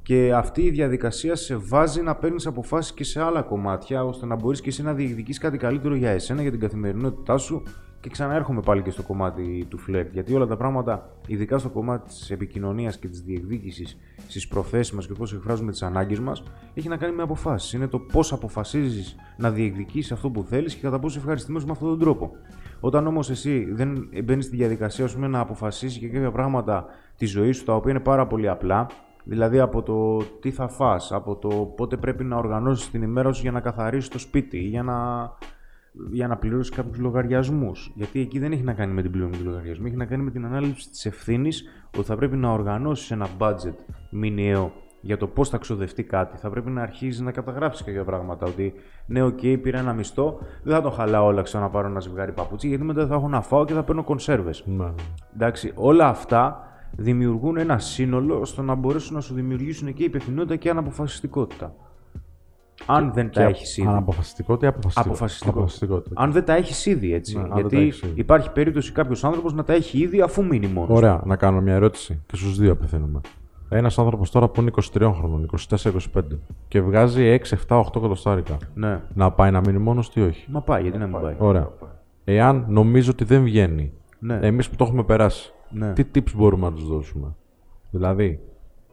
Και 0.01 0.33
αυτή 0.33 0.61
η 0.61 0.69
διαδικασία 0.69 1.35
σε 1.35 1.55
βάζει 1.55 2.01
να 2.01 2.15
παίρνεις 2.15 2.47
αποφάσεις 2.47 2.93
και 2.93 3.03
σε 3.03 3.21
άλλα 3.21 3.41
κομμάτια, 3.41 4.05
ώστε 4.05 4.25
να 4.25 4.35
μπορείς 4.35 4.61
και 4.61 4.69
εσύ 4.69 4.83
να 4.83 4.93
διεκδικείς 4.93 5.37
κάτι 5.37 5.57
καλύτερο 5.57 5.95
για 5.95 6.09
εσένα, 6.09 6.41
για 6.41 6.51
την 6.51 6.59
καθημερινότητά 6.59 7.37
σου 7.37 7.63
και 8.05 8.11
ξαναέρχομαι 8.11 8.61
πάλι 8.61 8.81
και 8.81 8.89
στο 8.89 9.03
κομμάτι 9.03 9.65
του 9.69 9.77
φλερτ. 9.77 10.13
Γιατί 10.13 10.33
όλα 10.33 10.45
τα 10.45 10.57
πράγματα, 10.57 11.09
ειδικά 11.27 11.57
στο 11.57 11.69
κομμάτι 11.69 12.07
της 12.07 12.31
επικοινωνίας 12.31 12.97
και 12.97 13.07
της 13.07 13.21
διεκδίκησης 13.21 13.97
στις 14.27 14.47
προθέσεις 14.47 14.93
μας 14.93 15.07
και 15.07 15.13
πώς 15.13 15.33
εκφράζουμε 15.33 15.71
τις 15.71 15.81
ανάγκες 15.81 16.19
μας, 16.19 16.43
έχει 16.73 16.87
να 16.87 16.97
κάνει 16.97 17.15
με 17.15 17.21
αποφάσεις. 17.21 17.73
Είναι 17.73 17.87
το 17.87 17.99
πώς 17.99 18.33
αποφασίζεις 18.33 19.15
να 19.37 19.51
διεκδικήσει 19.51 20.13
αυτό 20.13 20.29
που 20.29 20.43
θέλεις 20.43 20.75
και 20.75 20.81
κατά 20.81 20.99
πόσο 20.99 21.19
ευχαριστημένος 21.19 21.65
με 21.65 21.71
αυτόν 21.71 21.89
τον 21.89 21.99
τρόπο. 21.99 22.31
Όταν 22.79 23.07
όμως 23.07 23.29
εσύ 23.29 23.71
δεν 23.71 24.09
μπαίνεις 24.23 24.45
στη 24.45 24.55
διαδικασία 24.55 25.07
σου 25.07 25.19
να 25.19 25.39
αποφασίσεις 25.39 25.97
για 25.97 26.09
κάποια 26.09 26.31
πράγματα 26.31 26.85
της 27.17 27.29
ζωής 27.29 27.57
σου, 27.57 27.63
τα 27.63 27.75
οποία 27.75 27.91
είναι 27.91 27.99
πάρα 27.99 28.27
πολύ 28.27 28.49
απλά, 28.49 28.87
Δηλαδή 29.27 29.59
από 29.59 29.81
το 29.81 30.17
τι 30.17 30.51
θα 30.51 30.67
φας, 30.67 31.11
από 31.11 31.35
το 31.35 31.47
πότε 31.47 31.97
πρέπει 31.97 32.23
να 32.23 32.37
οργανώσεις 32.37 32.91
την 32.91 33.01
ημέρα 33.01 33.33
σου 33.33 33.41
για 33.41 33.51
να 33.51 33.59
καθαρίσεις 33.59 34.09
το 34.09 34.19
σπίτι 34.19 34.57
ή 34.57 34.67
για 34.67 34.83
να 34.83 35.29
για 36.11 36.27
να 36.27 36.37
πληρώσεις 36.37 36.75
κάποιους 36.75 36.97
λογαριασμούς. 36.97 37.91
Γιατί 37.95 38.19
εκεί 38.19 38.39
δεν 38.39 38.51
έχει 38.51 38.63
να 38.63 38.73
κάνει 38.73 38.93
με 38.93 39.01
την 39.01 39.11
πληρωμή 39.11 39.37
του 39.37 39.43
λογαριασμού, 39.43 39.85
έχει 39.85 39.95
να 39.95 40.05
κάνει 40.05 40.23
με 40.23 40.31
την 40.31 40.45
ανάληψη 40.45 40.89
της 40.89 41.05
ευθύνης 41.05 41.63
ότι 41.97 42.05
θα 42.05 42.15
πρέπει 42.15 42.35
να 42.35 42.51
οργανώσεις 42.51 43.11
ένα 43.11 43.27
budget 43.39 43.75
μηνιαίο 44.09 44.71
για 45.01 45.17
το 45.17 45.27
πώς 45.27 45.49
θα 45.49 45.57
ξοδευτεί 45.57 46.03
κάτι. 46.03 46.37
Θα 46.37 46.49
πρέπει 46.49 46.69
να 46.69 46.81
αρχίζεις 46.81 47.21
να 47.21 47.31
καταγράψει 47.31 47.83
κάποια 47.83 48.03
πράγματα. 48.03 48.45
Ότι 48.45 48.73
ναι, 49.05 49.21
OK, 49.21 49.39
okay, 49.41 49.59
πήρα 49.61 49.79
ένα 49.79 49.93
μισθό, 49.93 50.39
δεν 50.63 50.75
θα 50.75 50.81
το 50.81 50.89
χαλάω 50.89 51.25
όλα 51.25 51.41
ξανά 51.41 51.63
να 51.63 51.69
πάρω 51.69 51.87
ένα 51.87 51.99
ζευγάρι 51.99 52.31
παπούτσια, 52.31 52.67
γιατί 52.67 52.83
μετά 52.83 53.07
θα 53.07 53.15
έχω 53.15 53.27
να 53.27 53.41
φάω 53.41 53.65
και 53.65 53.73
θα 53.73 53.83
παίρνω 53.83 54.03
κονσέρβες. 54.03 54.63
Ναι. 54.65 54.93
Εντάξει, 55.33 55.71
όλα 55.75 56.07
αυτά 56.07 56.59
δημιουργούν 56.91 57.57
ένα 57.57 57.79
σύνολο 57.79 58.39
ώστε 58.39 58.61
να 58.61 58.75
μπορέσουν 58.75 59.15
να 59.15 59.21
σου 59.21 59.33
δημιουργήσουν 59.33 59.93
και 59.93 60.03
υπευθυνότητα 60.03 60.55
και 60.55 60.69
αναποφασιστικότητα. 60.69 61.75
Αν 62.85 63.11
δεν 63.13 63.31
τα 63.31 63.43
έχεις 63.43 63.77
ήδη. 63.77 63.87
Αναποφασιστικότητα 63.87 64.67
ή 64.67 64.89
αποφασιστικότητα; 64.95 66.21
Αν 66.21 66.31
δεν 66.31 66.45
τα 66.45 66.53
έχεις 66.53 66.85
ήδη, 66.85 67.13
έτσι. 67.13 67.37
Ναι, 67.37 67.47
Γιατί 67.53 67.93
υπάρχει 68.15 68.51
περίπτωση 68.51 68.91
κάποιος 68.91 69.23
άνθρωπος 69.23 69.53
να 69.53 69.63
τα 69.63 69.73
έχει 69.73 69.97
ήδη 69.97 70.21
αφού 70.21 70.45
μείνει 70.45 70.67
μόνος. 70.67 70.97
Ωραία, 70.97 71.21
να 71.25 71.35
κάνω 71.35 71.61
μια 71.61 71.73
ερώτηση 71.73 72.21
και 72.25 72.35
στους 72.35 72.57
δύο 72.57 72.71
απευθύνομαι. 72.71 73.21
Ένας 73.69 73.99
άνθρωπος 73.99 74.31
τώρα 74.31 74.47
που 74.47 74.61
είναι 74.61 74.71
23 74.93 75.11
χρονών, 75.17 75.49
24-25 75.69 76.21
και 76.67 76.81
βγάζει 76.81 77.23
6, 77.23 77.55
7, 77.67 77.79
8 77.79 77.99
κοντοστάρικα. 77.99 78.57
Ναι. 78.73 79.01
Να 79.13 79.31
πάει 79.31 79.51
να 79.51 79.59
μείνει 79.59 79.77
μόνος 79.77 80.11
ή 80.13 80.21
όχι; 80.21 80.51
Μα 80.51 80.61
πάει, 80.61 80.81
γιατί 80.81 80.97
να 80.97 81.07
μην 81.07 81.21
πάει. 81.21 81.35
Ωραία. 81.37 81.69
Εάν 82.23 82.65
νομίζω 82.67 83.11
ότι 83.11 83.23
δεν 83.23 83.43
βγαίνει, 83.43 83.91
ναι. 84.19 84.39
εμείς 84.41 84.69
που 84.69 84.75
το 84.75 84.83
έχουμε 84.83 85.03
περάσει, 85.03 85.53
ναι. 85.69 85.93
τι 85.93 86.03
tips 86.15 86.33
μπορούμε 86.35 86.69
να 86.69 86.73
τους 86.73 86.87
δώσουμε; 86.87 87.35
Δηλαδή, 87.91 88.39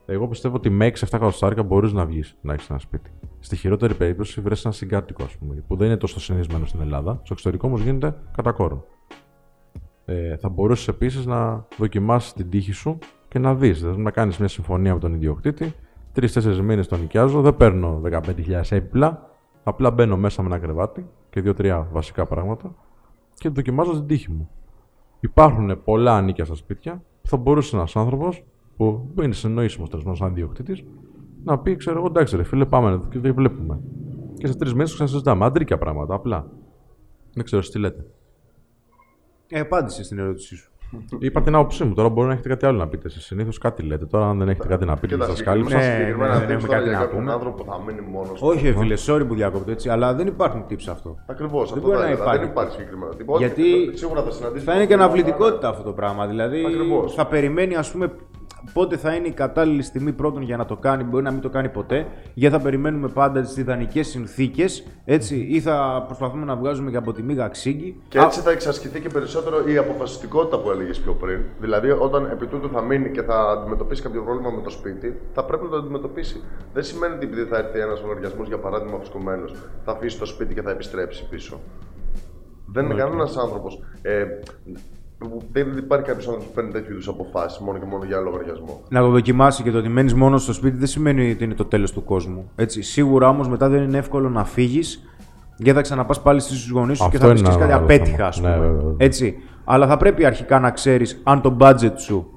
Εγώ 0.05 0.27
πιστεύω 0.27 0.55
ότι 0.55 0.69
με 0.69 0.87
6-7 0.87 1.03
εκατοστάρικα 1.03 1.63
μπορείς 1.63 1.93
να 1.93 2.05
βγεις 2.05 2.37
να 2.41 2.53
έχεις 2.53 2.69
ένα 2.69 2.79
σπίτι. 2.79 3.11
Στη 3.39 3.55
χειρότερη 3.55 3.93
περίπτωση 3.93 4.41
βρει 4.41 4.55
ένα 4.63 4.73
συγκάτοικο, 4.73 5.23
ας 5.23 5.37
πούμε, 5.37 5.63
που 5.67 5.75
δεν 5.75 5.87
είναι 5.87 5.97
τόσο 5.97 6.19
συνηθισμένο 6.19 6.65
στην 6.65 6.81
Ελλάδα. 6.81 7.11
Στο 7.11 7.33
εξωτερικό 7.33 7.67
όμως 7.67 7.81
γίνεται 7.81 8.15
κατά 8.35 8.51
κόρο. 8.51 8.85
Ε, 10.05 10.37
θα 10.37 10.49
μπορούσες 10.49 10.87
επίσης 10.87 11.25
να 11.25 11.65
δοκιμάσεις 11.77 12.33
την 12.33 12.49
τύχη 12.49 12.71
σου 12.71 12.97
και 13.27 13.39
να 13.39 13.55
δεις. 13.55 13.79
Δηλαδή 13.79 14.01
να 14.01 14.11
κάνεις 14.11 14.37
μια 14.37 14.47
συμφωνία 14.47 14.93
με 14.93 14.99
τον 14.99 15.13
ιδιοκτήτη. 15.13 15.73
Τρει-τέσσερι 16.11 16.61
μήνες 16.61 16.87
τον 16.87 16.99
νοικιάζω, 16.99 17.41
δεν 17.41 17.57
παίρνω 17.57 18.01
15.000 18.03 18.61
έπιπλα. 18.69 19.29
Απλά 19.63 19.91
μπαίνω 19.91 20.17
μέσα 20.17 20.41
με 20.41 20.47
ένα 20.47 20.59
κρεβάτι 20.59 21.09
και 21.29 21.41
δύο-τρία 21.41 21.87
βασικά 21.91 22.25
πράγματα 22.25 22.75
και 23.35 23.49
δοκιμάζω 23.49 23.91
την 23.91 24.07
τύχη 24.07 24.31
μου. 24.31 24.49
Υπάρχουν 25.19 25.83
πολλά 25.83 26.15
ανίκια 26.15 26.45
στα 26.45 26.55
σπίτια 26.55 27.03
που 27.21 27.27
θα 27.27 27.37
μπορούσε 27.37 27.75
ένας 27.75 27.95
άνθρωπος 27.95 28.43
που 28.77 29.11
είναι 29.21 29.33
συνεννοήσιμο 29.33 29.87
τέλο 29.87 30.01
πάντων 30.01 30.15
σαν 30.17 30.29
ιδιοκτήτης 30.31 30.83
να 31.43 31.59
πει: 31.59 31.75
Ξέρω 31.75 31.97
εγώ, 31.97 32.07
εντάξει, 32.07 32.35
ρε 32.35 32.43
φίλε, 32.43 32.65
πάμε 32.65 33.01
και 33.09 33.19
δεν 33.19 33.33
βλέπουμε. 33.33 33.79
Και 34.37 34.47
σε 34.47 34.57
τρεις 34.57 34.73
μέρε 34.73 34.89
ξανασυζητάμε. 34.89 35.45
Αντρίκια 35.45 35.77
πράγματα, 35.77 36.13
απλά. 36.13 36.47
Δεν 37.33 37.43
ξέρω 37.43 37.61
τι 37.61 37.79
λέτε. 37.79 38.05
Ε, 39.47 39.59
απάντησε 39.59 40.03
στην 40.03 40.19
ερώτησή 40.19 40.55
σου. 40.55 40.71
Είπα 41.19 41.41
την 41.41 41.55
άποψή 41.55 41.83
μου. 41.83 41.93
Τώρα 41.93 42.09
μπορεί 42.09 42.27
να 42.27 42.33
έχετε 42.33 42.49
κάτι 42.49 42.65
άλλο 42.65 42.77
να 42.77 42.87
πείτε. 42.87 43.09
Συνήθως 43.09 43.57
κάτι 43.57 43.83
λέτε. 43.83 44.05
Τώρα, 44.05 44.29
αν 44.29 44.37
δεν 44.37 44.49
έχετε 44.49 44.67
κάτι 44.67 44.85
να 44.85 44.95
πείτε, 44.95 45.23
σας 45.25 45.43
κάλυψα. 45.43 45.77
Ναι, 45.77 45.83
συγκεκριμένα 45.83 46.33
ναι, 46.33 46.39
δεν 46.39 46.47
tips 46.47 46.51
έχουμε 46.51 46.67
τώρα 46.67 46.77
κάτι 46.79 46.89
για 46.89 46.97
να 46.97 47.03
κάποιον 47.03 47.19
πούμε. 47.21 47.33
άνθρωπο 47.33 47.63
που 47.63 47.71
θα 47.71 47.81
μείνει 47.85 48.01
μόνος 48.01 48.29
του. 48.29 48.47
Όχι, 48.47 48.67
ρε 48.67 48.73
φίλε, 48.77 48.95
sorry 49.07 49.27
που 49.27 49.35
διακόπτω 49.35 49.71
έτσι, 49.71 49.89
αλλά 49.89 50.13
δεν 50.13 50.27
υπάρχουν 50.27 50.65
tips 50.69 50.85
αυτό. 50.89 51.15
Ακριβώς. 51.25 51.71
Αυτό 51.71 51.81
μπορεί 51.81 51.95
θα 51.95 51.99
να 51.99 52.05
έλεγα. 52.07 52.21
υπάρχει. 52.21 52.39
Δεν 52.39 52.49
υπάρχει 52.49 52.71
συγκεκριμένο 52.71 53.13
τίποτα. 53.13 53.39
Γιατί 53.39 53.63
σίγουρα 53.93 54.23
θα 54.23 54.31
συναντήσει. 54.31 54.65
Θα 54.65 54.75
είναι 54.75 54.85
και 54.85 54.93
αναβλητικότητα 54.93 55.69
αυτό 55.69 55.83
το 55.83 55.91
πράγμα. 55.91 56.27
Δηλαδή 56.27 56.65
Ακριβώς. 56.65 57.13
θα 57.13 57.27
περιμένει, 57.27 57.75
ας 57.75 57.91
πούμε, 57.91 58.11
πότε 58.73 58.97
θα 58.97 59.13
είναι 59.13 59.27
η 59.27 59.31
κατάλληλη 59.31 59.81
στιγμή 59.81 60.11
πρώτον 60.11 60.41
για 60.41 60.57
να 60.57 60.65
το 60.65 60.77
κάνει. 60.77 61.03
Μπορεί 61.03 61.23
να 61.23 61.31
μην 61.31 61.41
το 61.41 61.49
κάνει 61.49 61.69
ποτέ. 61.69 62.07
Γιατί 62.33 62.55
θα 62.55 62.61
περιμένουμε 62.61 63.07
πάντα 63.07 63.41
τις 63.41 63.57
ιδανικές 63.57 64.07
συνθήκες. 64.07 64.83
Έτσι, 65.05 65.47
ή 65.49 65.61
θα 65.61 66.03
προσπαθούμε 66.05 66.45
να 66.45 66.55
βγάζουμε 66.55 66.91
και 66.91 66.97
από 66.97 67.13
τη 67.13 67.23
μίγα 67.23 67.47
ξύγκη. 67.47 68.01
Και 68.07 68.19
έτσι 68.19 68.39
θα 68.39 68.51
εξασκηθεί 68.51 68.99
και 68.99 69.09
περισσότερο 69.09 69.69
η 69.69 69.77
αποφασιστικότητα 69.77 70.59
που 70.59 70.71
έλεγες 70.71 70.99
πιο 70.99 71.13
πριν. 71.13 71.39
Δηλαδή, 71.59 71.89
όταν 71.89 72.25
επί 72.31 72.45
τούτου 72.45 72.69
θα 72.69 72.81
μείνει 72.81 73.11
και 73.11 73.21
θα 73.21 73.49
αντιμετωπίσει 73.51 74.01
κάποιο 74.01 74.23
πρόβλημα 74.23 74.49
με 74.49 74.61
το 74.61 74.69
σπίτι, 74.69 75.19
θα 75.33 75.43
πρέπει 75.43 75.63
να 75.63 75.69
το 75.69 75.77
αντιμετωπίσει. 75.77 76.43
Δεν 76.73 76.83
σημαίνει 76.83 77.13
ότι 77.13 77.25
επειδή 77.25 77.43
θα 77.43 77.57
έρθει 77.57 77.79
ένας 77.79 78.01
λογαριασμός, 78.01 78.47
για 78.47 78.57
παράδειγμα, 78.59 78.97
φουσκωμένο, 78.97 79.45
θα 79.85 79.91
αφήσει 79.91 80.19
το 80.19 80.25
σπίτι 80.25 80.53
και 80.53 80.61
θα 80.61 80.71
επιστρέψει 80.71 81.27
πίσω. 81.29 81.59
Δεν 82.65 82.85
είναι 82.85 82.93
κανένας 82.93 83.37
άνθρωπος. 83.37 83.83
Ε, 84.01 84.25
δεν 85.51 85.77
υπάρχει 85.77 86.05
κάποιος 86.05 86.27
άνθρωπο 86.27 86.47
που 86.47 86.53
παίρνει 86.53 86.71
τέτοιου 86.71 86.91
είδους 86.91 87.07
αποφάσεις 87.07 87.59
μόνο 87.59 87.77
και 87.79 87.85
μόνο 87.85 88.03
για 88.03 88.19
λογαριασμό. 88.19 88.81
Να 88.89 88.99
το 88.99 89.09
δοκιμάσει 89.09 89.63
και 89.63 89.71
το 89.71 89.77
ότι 89.77 89.89
μένεις 89.89 90.13
μόνος 90.13 90.43
στο 90.43 90.53
σπίτι 90.53 90.77
δεν 90.77 90.87
σημαίνει 90.87 91.31
ότι 91.31 91.43
είναι 91.43 91.53
το 91.53 91.65
τέλος 91.65 91.91
του 91.91 92.03
κόσμου. 92.03 92.49
Έτσι. 92.55 92.81
Σίγουρα 92.81 93.29
όμως 93.29 93.47
μετά 93.47 93.69
δεν 93.69 93.83
είναι 93.83 93.97
εύκολο 93.97 94.29
να 94.29 94.45
φύγεις 94.45 95.03
γιατί 95.57 95.77
θα 95.77 95.81
ξαναπάς 95.83 96.21
πάλι 96.21 96.39
στου 96.39 96.73
γονείς 96.73 96.97
σου 96.97 97.09
και 97.09 97.15
Αυτό 97.15 97.27
θα 97.27 97.33
πει 97.33 97.39
είναι 97.39 97.49
και 97.49 97.55
κάτι 97.55 97.63
ένα 97.63 97.75
άλλο 97.75 97.83
απέτυχα, 97.83 98.27
ας 98.27 98.35
θέμα. 98.39 98.53
πούμε. 98.53 98.59
Ναι, 98.61 98.67
βέβαια, 98.67 98.81
βέβαια. 98.81 98.95
Έτσι. 99.05 99.35
Αλλά 99.63 99.87
θα 99.87 99.97
πρέπει 99.97 100.25
αρχικά 100.25 100.59
να 100.59 100.71
ξέρεις 100.71 101.21
αν 101.23 101.41
το 101.41 101.57
budget 101.59 101.93
σου 101.95 102.27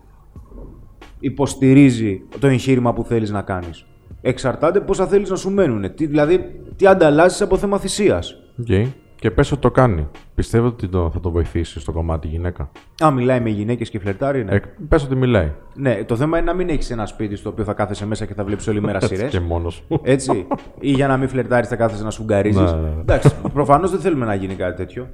υποστηρίζει 1.20 2.22
το 2.38 2.46
εγχείρημα 2.46 2.92
που 2.92 3.04
θέλεις 3.04 3.30
να 3.30 3.42
κάνεις. 3.42 3.86
Εξαρτάται 4.20 4.80
πόσα 4.80 5.06
θέλεις 5.06 5.30
να 5.30 5.36
σου 5.36 5.50
μένουν. 5.50 5.94
Τι, 5.94 6.06
δηλαδή, 6.06 6.60
τι 6.76 6.86
ανταλλάσσεις 6.86 7.42
από 7.42 7.56
θέμα 7.56 7.78
θυσίας. 7.78 8.34
Okay. 8.68 8.86
Και 9.18 9.30
πες 9.30 9.52
ότι 9.52 9.60
το 9.60 9.70
κάνει. 9.70 10.08
Πιστεύω 10.34 10.66
ότι 10.66 10.88
το, 10.88 11.10
θα 11.10 11.20
το 11.20 11.30
βοηθήσει 11.30 11.80
στο 11.80 11.92
κομμάτι 11.92 12.28
γυναίκα. 12.28 12.70
Αν 13.00 13.14
μιλάει 13.14 13.40
με 13.40 13.50
γυναίκες 13.50 13.90
και 13.90 13.98
φλερτάρει, 13.98 14.44
ναι. 14.44 14.54
Ε, 14.54 14.60
πες 14.88 15.04
ότι 15.04 15.14
μιλάει. 15.14 15.52
Ναι, 15.74 16.04
το 16.04 16.16
θέμα 16.16 16.38
είναι 16.38 16.46
να 16.46 16.56
μην 16.56 16.68
έχεις 16.68 16.90
ένα 16.90 17.06
σπίτι 17.06 17.36
στο 17.36 17.48
οποίο 17.48 17.64
θα 17.64 17.72
κάθεσαι 17.72 18.06
μέσα 18.06 18.24
και 18.24 18.34
θα 18.34 18.44
βλέπεις 18.44 18.66
όλη 18.68 18.80
μέρα 18.80 19.00
σειρές. 19.00 19.30
και 19.30 19.40
μόνος 19.40 19.74
σου. 19.74 20.00
Έτσι. 20.02 20.46
ή 20.80 20.90
για 20.90 21.06
να 21.06 21.16
μην 21.16 21.28
φλερτάρεις, 21.28 21.68
θα 21.68 21.76
κάθεσαι 21.76 22.02
να 22.04 22.10
σφουγγαρίζει. 22.10 22.62
Ναι, 22.62 22.70
ναι, 22.70 22.80
ναι. 22.80 23.00
Εντάξει, 23.00 23.34
προφανώς 23.52 23.90
δεν 23.90 24.00
θέλουμε 24.00 24.26
να 24.26 24.34
γίνει 24.34 24.54
κάτι 24.54 24.76
τέτοιο. 24.76 25.08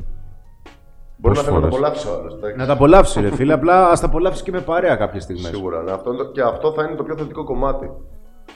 Μπορεί 1.17 1.37
να 1.37 1.43
Πόσες 1.43 1.45
θέλει 1.45 1.57
να 1.65 1.69
το 1.71 1.77
φορές; 1.77 1.77
απολαύσει 1.77 2.09
ο 2.09 2.21
άλλος. 2.21 2.57
Να 2.57 2.67
τα 2.67 2.73
απολαύσει, 2.73 3.21
ρε 3.21 3.31
φίλε. 3.31 3.53
Απλά 3.53 3.89
ας 3.91 4.01
τα 4.01 4.07
απολαύσεις 4.07 4.43
και 4.43 4.51
με 4.51 4.61
παρέα 4.61 4.97
κάποιες 4.97 5.23
στιγμές. 5.23 5.47
Σίγουρα. 5.47 5.83
Ναι. 5.83 5.91
Αυτό 5.91 6.13
είναι 6.13 6.23
το- 6.23 6.31
και 6.31 6.43
αυτό 6.43 6.73
θα 6.73 6.83
είναι 6.85 6.95
το 6.95 7.03
πιο 7.03 7.17
θετικό 7.17 7.45
κομμάτι. 7.45 7.91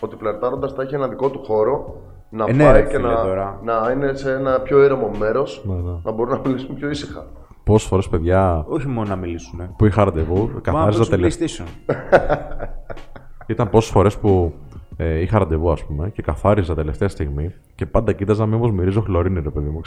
Ότι 0.01 0.17
φλερτάροντας 0.17 0.73
θα 0.73 0.83
έχει 0.83 0.95
ένα 0.95 1.09
δικό 1.09 1.31
του 1.31 1.43
χώρο 1.45 2.01
να 2.31 2.45
Ε, 2.49 2.53
ναι, 2.53 2.65
πάει 2.65 2.73
ρε 2.73 2.83
και 2.83 2.97
φίλε, 2.97 3.09
να, 3.09 3.23
τώρα. 3.23 3.61
να 3.65 3.91
είναι 3.95 4.15
σε 4.15 4.33
ένα 4.33 4.61
πιο 4.61 4.83
ήρεμο 4.85 5.11
μέρος, 5.19 5.63
Ναι, 5.67 5.75
ναι. 5.75 5.91
να 6.03 6.11
μπορούν 6.13 6.33
να 6.43 6.49
μιλήσουν 6.49 6.75
πιο 6.75 6.91
ήσυχα. 6.91 7.27
Πόσες 7.65 7.89
φορές, 7.89 8.09
παιδιά, 8.09 8.65
Όχι 8.69 8.89
μόνο 8.89 9.09
να 9.09 9.17
μιλήσουν. 9.17 9.61
Ε. 9.61 9.71
που 9.77 9.87
είχα 9.87 10.05
ραντεβού, 10.05 10.51
Μα 10.55 10.61
καθάριζα 10.61 11.03
από 11.03 11.11
το 11.11 11.17
τελευταία. 11.17 11.49
PlayStation. 11.49 11.67
Ήταν 13.47 13.71
πόσες 13.71 13.91
φορές 13.91 14.17
που 14.19 14.53
ε, 14.97 15.21
είχα 15.21 15.39
ραντεβού, 15.39 15.71
ας 15.71 15.85
πούμε, 15.85 16.11
και 16.11 16.23
καθάριζα 16.23 16.75
τελευταία 16.75 17.09
στιγμή 17.09 17.55
και 17.75 17.87
πάντα 17.87 18.13
κοίταζα 18.13 18.47
μήπως 18.47 18.71
μυρίζω 18.71 19.01
χλωρίνη, 19.01 19.41
ρε 19.41 19.51
παιδί 19.51 19.69
μου. 19.69 19.81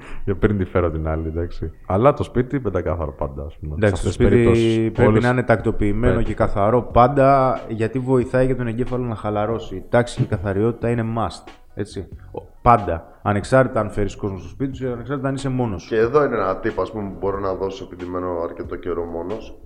Ξέρω. 0.00 0.20
Για 0.24 0.36
πριν 0.36 0.58
τη 0.58 0.64
φέρω 0.64 0.90
την 0.90 1.08
άλλη, 1.08 1.26
εντάξει. 1.28 1.72
Αλλά 1.86 2.12
το 2.12 2.22
σπίτι 2.22 2.60
πεντακάθαρο 2.60 3.12
πάντα, 3.12 3.42
ας 3.42 3.56
πούμε. 3.60 3.74
Εντάξει, 3.76 3.96
Σε 3.96 4.02
το 4.02 4.08
αυτές 4.08 4.16
τις 4.16 4.26
σπίτι 4.26 4.30
περιπτώσεις, 4.30 4.92
πρέπει 4.92 5.08
όλες- 5.08 5.22
να 5.22 5.28
είναι 5.28 5.42
τακτοποιημένο 5.42 6.14
Ναι. 6.14 6.22
και 6.22 6.34
καθαρό 6.34 6.82
πάντα 6.82 7.60
γιατί 7.68 7.98
βοηθάει 7.98 8.46
για 8.46 8.56
τον 8.56 8.66
εγκέφαλο 8.66 9.04
να 9.04 9.14
χαλαρώσει. 9.14 9.76
Η 9.76 9.84
τάξη 9.88 10.16
και 10.16 10.22
η 10.22 10.26
καθαριότητα 10.26 10.90
είναι 10.90 11.04
must. 11.16 11.48
Έτσι. 11.74 12.08
Ο- 12.32 12.42
Πάντα. 12.62 13.04
Ανεξάρτητα 13.22 13.80
αν 13.80 13.90
φέρεις 13.90 14.16
κόσμο 14.16 14.38
στο 14.38 14.48
σπίτι 14.48 14.76
σου, 14.76 14.92
ανεξάρτητα 14.92 15.28
αν 15.28 15.34
είσαι 15.34 15.48
μόνος 15.48 15.82
σου. 15.82 15.88
Και 15.88 15.96
εδώ 15.96 16.24
είναι 16.24 16.36
ένα 16.36 16.56
τύπο 16.56 16.82
ας 16.82 16.90
πούμε, 16.92 17.08
που 17.08 17.16
μπορώ 17.20 17.38
να 17.38 17.54
δώσω 17.54 17.88
επειδή 17.92 18.10
μένω 18.10 18.40
αρκετό 18.44 18.76
καιρό 18.76 19.04
μόνος. 19.04 19.58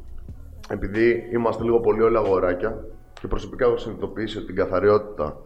Επειδή 0.69 1.23
είμαστε 1.33 1.63
λίγο 1.65 1.81
πολύ 1.81 2.03
όλα 2.03 2.19
αγοράκια 2.19 2.77
και 3.21 3.27
προσωπικά 3.29 3.65
έχω 3.65 3.77
συνειδητοποιήσει 3.77 4.37
ότι 4.37 4.47
την 4.47 4.57
καθαριότητα 4.57 5.37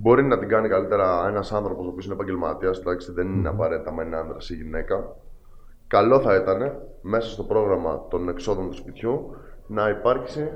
μπορεί 0.00 0.22
να 0.24 0.38
την 0.38 0.48
κάνει 0.48 0.68
καλύτερα 0.68 1.26
ένας 1.28 1.52
άνθρωπος 1.52 1.86
ο 1.86 1.88
οποίος 1.88 2.04
είναι 2.04 2.14
επαγγελματίας. 2.14 2.78
Εντάξει, 2.78 3.12
δεν 3.12 3.26
είναι 3.28 3.48
απαραίτητα 3.48 3.92
με 3.92 4.04
είναι 4.04 4.16
άντρα 4.16 4.36
ή 4.48 4.54
γυναίκα. 4.54 5.16
Καλό 5.86 6.20
θα 6.20 6.34
ήταν 6.34 6.72
μέσα 7.02 7.28
στο 7.28 7.42
πρόγραμμα 7.42 8.06
των 8.10 8.28
εξόδων 8.28 8.70
του 8.70 8.76
σπιτιού 8.76 9.30
να 9.66 9.88
υπάρξει 9.88 10.50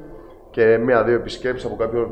και 0.50 0.78
μία-δύο 0.84 1.14
επισκέψεις 1.14 1.66
από 1.66 1.76
κάποιον 1.76 2.10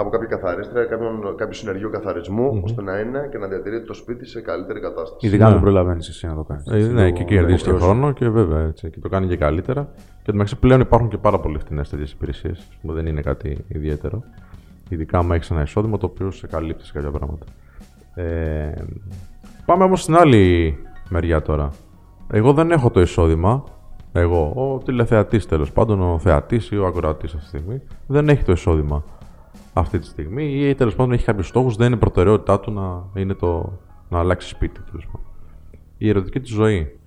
από 0.00 0.10
κάποια 0.10 0.26
καθαρίστρια, 0.26 0.84
κάποιον, 0.84 1.34
κάποιο 1.36 1.52
συνεργείο 1.54 1.90
καθαρισμού, 1.90 2.60
ώστε 2.64 2.82
να 2.82 2.98
είναι 2.98 3.28
και 3.30 3.38
να 3.38 3.46
διατηρείται 3.46 3.84
το 3.84 3.94
σπίτι 3.94 4.26
σε 4.26 4.40
καλύτερη 4.40 4.80
κατάσταση. 4.80 5.26
Ειδικά 5.26 5.42
Ναι. 5.42 5.48
αν 5.48 5.52
δεν 5.52 5.62
προλαβαίνεις 5.62 6.08
εσύ 6.08 6.26
να 6.26 6.34
το 6.34 6.42
κάνεις. 6.44 6.66
Ε, 6.66 6.92
ναι, 6.92 7.10
και 7.10 7.24
κερδίζεις 7.24 7.62
και 7.62 7.70
χρόνο 7.72 8.12
και 8.12 8.28
βέβαια 8.28 8.60
έτσι. 8.60 8.90
Και 8.90 9.00
το 9.00 9.08
κάνει 9.08 9.26
και 9.26 9.36
καλύτερα. 9.36 9.88
Και 9.96 10.24
το 10.24 10.32
μεταξύ 10.32 10.58
πλέον 10.58 10.80
υπάρχουν 10.80 11.08
και 11.08 11.18
πάρα 11.18 11.40
πολύ 11.40 11.58
φθηνέ 11.58 11.82
τέτοιες 11.90 12.12
υπηρεσίες. 12.12 12.68
Δεν 12.82 13.06
είναι 13.06 13.20
κάτι 13.20 13.64
ιδιαίτερο. 13.68 14.22
Ειδικά 14.88 15.18
άμα 15.18 15.34
έχεις 15.34 15.50
ένα 15.50 15.62
εισόδημα 15.62 15.98
το 15.98 16.06
οποίο 16.06 16.30
σε 16.30 16.46
καλύπτει 16.46 16.84
σε 16.84 16.92
κάποια 16.92 17.10
πράγματα. 17.10 17.46
Ε, 18.14 18.72
πάμε 19.64 19.84
όμως 19.84 20.02
στην 20.02 20.16
άλλη 20.16 20.76
μεριά 21.08 21.42
τώρα. 21.42 21.70
Εγώ 22.30 22.52
δεν 22.52 22.70
έχω 22.70 22.90
το 22.90 23.00
εισόδημα. 23.00 23.64
Εγώ, 24.12 24.52
ο 24.56 24.78
τηλεθεατής 24.84 25.46
τέλος 25.46 25.72
πάντων, 25.72 26.00
ο 26.00 26.18
θεατής 26.18 26.70
ή 26.70 26.76
ο 26.76 26.86
ακροατής 26.86 27.34
αυτή 27.34 27.50
τη 27.50 27.58
στιγμή, 27.58 27.82
δεν 28.06 28.28
έχει 28.28 28.44
το 28.44 28.52
εισόδημα 28.52 29.04
αυτή 29.72 29.98
τη 29.98 30.06
στιγμή 30.06 30.44
ή 30.44 30.74
τέλος 30.74 30.94
πάντων 30.94 31.12
έχει 31.12 31.24
κάποιους 31.24 31.46
στόχους, 31.46 31.76
δεν 31.76 31.86
είναι 31.86 31.96
προτεραιότητά 31.96 32.60
του 32.60 32.72
να, 32.72 33.20
είναι 33.20 33.34
το, 33.34 33.78
να 34.08 34.18
αλλάξει 34.18 34.48
σπίτι 34.48 34.80
τέλος 34.90 35.06
πάντων 35.06 35.28
η 35.98 36.08
ερωτική 36.08 36.40
της 36.40 36.50
ζωή 36.50 36.98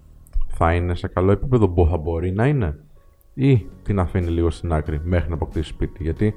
θα 0.47 0.73
είναι 0.73 0.95
σε 0.95 1.07
καλό 1.07 1.31
επίπεδο 1.31 1.69
που 1.69 1.88
θα 1.89 1.97
μπορεί 1.97 2.31
να 2.31 2.47
είναι 2.47 2.79
ή 3.33 3.65
την 3.83 4.00
αφήνει 4.00 4.27
λίγο 4.27 4.50
στην 4.50 4.73
άκρη 4.73 5.01
μέχρι 5.03 5.29
να 5.29 5.35
αποκτήσει 5.35 5.69
σπίτι. 5.69 6.03
Γιατί 6.03 6.33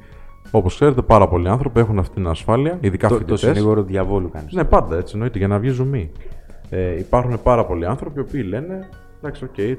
όπως 0.51 0.75
ξέρετε, 0.75 1.03
πάρα 1.03 1.29
πολλοί 1.29 1.49
άνθρωποι 1.49 1.81
έχουν 1.81 1.99
αυτή 1.99 2.15
την 2.15 2.27
ασφάλεια, 2.27 2.79
ειδικά 2.81 3.09
Το, 3.09 3.15
το 3.15 3.21
φοιτητές. 3.21 3.41
συνήγορο 3.41 3.83
διαβόλου 3.83 4.31
κάνεις. 4.31 4.53
Ναι, 4.53 4.65
πάντα 4.65 4.97
έτσι 4.97 5.13
εννοείται, 5.15 5.39
για 5.39 5.49
να 5.49 5.59
βγει 5.59 5.69
ζουμί. 5.71 6.11
Ε, 6.71 6.99
υπάρχουν 6.99 7.43
πάρα 7.43 7.65
πολλοί 7.67 7.87
άνθρωποι 7.87 8.19
οι 8.19 8.23
οποίοι 8.23 8.45
λένε 8.49 8.89
εντάξει, 9.19 9.45
οκ, 9.45 9.59
ε, 9.59 9.77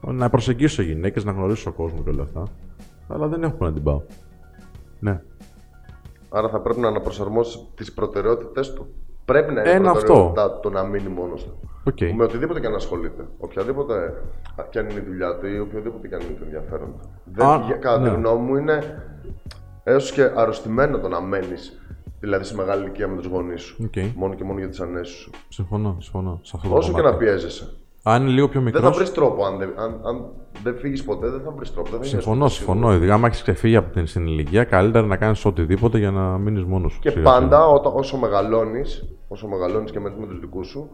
να 0.00 0.30
προσεγγίσω 0.30 0.82
γυναίκες, 0.82 1.24
να 1.24 1.32
γνωρίσω 1.32 1.72
κόσμο 1.72 2.02
και 2.02 2.10
όλα 2.10 2.22
αυτά. 2.22 2.42
Αλλά 3.08 3.26
δεν 3.28 3.42
έχω 3.42 3.52
που 3.54 3.64
να 3.64 3.72
την 3.72 3.82
πάω. 3.82 4.02
Ναι. 5.00 5.20
Άρα 6.30 6.48
θα 6.48 6.60
πρέπει 6.60 6.80
να 6.80 6.88
αναπροσαρμόσεις 6.88 7.60
τις 7.74 7.92
προτεραιότητές 7.92 8.60
του. 8.74 8.86
Πρέπει 9.24 9.52
να 9.52 9.60
είναι 9.60 9.70
Ένα 9.70 9.90
προτεραιότητά 9.92 10.50
του 10.52 10.60
το 10.62 10.70
να 10.70 10.82
μείνει 10.84 11.08
μόνος 11.08 11.44
του. 11.44 11.58
Οκ. 11.84 12.00
Με 12.16 12.24
οτιδήποτε 12.24 12.60
και 12.60 12.66
αν 12.66 12.74
ασχολείται. 12.74 13.26
Οποιαδήποτε 13.38 14.22
και 14.70 14.78
αν 14.78 14.88
είναι 14.88 15.00
η 15.00 15.02
δουλειά 15.06 15.38
του 15.38 15.46
ή 15.46 15.58
οποιοδήποτε 15.60 16.08
και 16.08 16.14
αν 16.14 16.20
είναι 16.20 16.30
το 16.38 16.44
ενδιαφέρον 16.44 16.88
του. 17.00 17.08
Δεν, 17.24 17.46
Α, 17.46 17.62
για- 17.66 17.76
κατά 17.76 17.98
ναι. 17.98 18.08
τη 18.08 18.14
γνώμη 18.14 18.40
μου 18.46 18.56
είναι 18.56 18.78
έως 19.84 20.12
και 20.12 20.30
αρρωστημένο 20.36 20.98
το 20.98 21.08
να 21.08 21.20
μένεις 21.20 21.78
δηλαδή 22.20 22.44
σε 22.44 22.54
μεγάλη 22.54 22.82
ηλικία 22.82 23.08
με 23.08 23.16
τους 23.16 23.26
γονείς 23.26 23.62
σου. 23.62 23.76
Οκ. 23.84 23.92
Μόνο 24.16 24.34
και 24.34 24.44
μόνο 24.44 24.58
για 24.58 24.68
τις 24.68 24.80
ανέσεις 24.80 25.14
σου. 25.16 25.30
Συμφωνώ, 25.48 25.96
συμφωνώ. 26.00 26.38
Σε 26.42 26.52
αυτό 26.56 26.68
το 26.68 26.74
Όσο 26.76 26.92
και 26.92 27.00
κομμάτι. 27.00 27.12
να 27.14 27.20
πιέζεσαι. 27.20 27.74
Αν 28.02 28.22
είναι 28.22 28.30
λίγο 28.30 28.48
πιο 28.48 28.60
Δεν 28.60 28.72
μικρός. 28.72 28.82
θα 28.90 28.90
βρεις 28.98 29.12
τρόπο. 29.12 29.44
Αν 29.44 29.58
δεν, 29.58 29.72
αν, 29.76 30.00
αν 30.04 30.24
δεν 30.62 30.76
φύγεις 30.76 31.04
ποτέ, 31.04 31.28
δεν 31.28 31.40
θα 31.40 31.50
βρεις 31.50 31.72
τρόπο. 31.72 31.90
Δεν 31.90 31.98
θα 32.00 32.06
γίνεις 32.06 32.22
Συμφωνώ, 32.22 32.40
ποτέ 32.44 32.54
συμφωνώ. 32.54 32.94
Ειδικά 32.94 33.14
άμα 33.14 33.26
έχεις 33.26 33.42
ξεφύγει 33.42 33.76
από 33.76 33.92
την 33.92 34.06
στην 34.06 34.26
ηλικία, 34.26 34.64
καλύτερα 34.64 35.06
να 35.06 35.16
κάνεις 35.16 35.44
οτιδήποτε 35.44 35.98
για 35.98 36.10
να 36.10 36.38
μείνεις 36.38 36.64
μόνος 36.64 36.92
σου. 36.92 36.98
Και 37.00 37.10
σιγά 37.10 37.22
πάντα 37.22 37.66
όταν, 37.66 37.92
όσο 37.94 38.16
μεγαλώνεις, 38.16 39.04
όσο 39.28 39.46
μεγαλώνεις 39.48 39.90
και 39.90 40.00
μένεις 40.00 40.16
με 40.20 40.26
τους 40.26 40.40
δικούς 40.40 40.66
σου, 40.66 40.90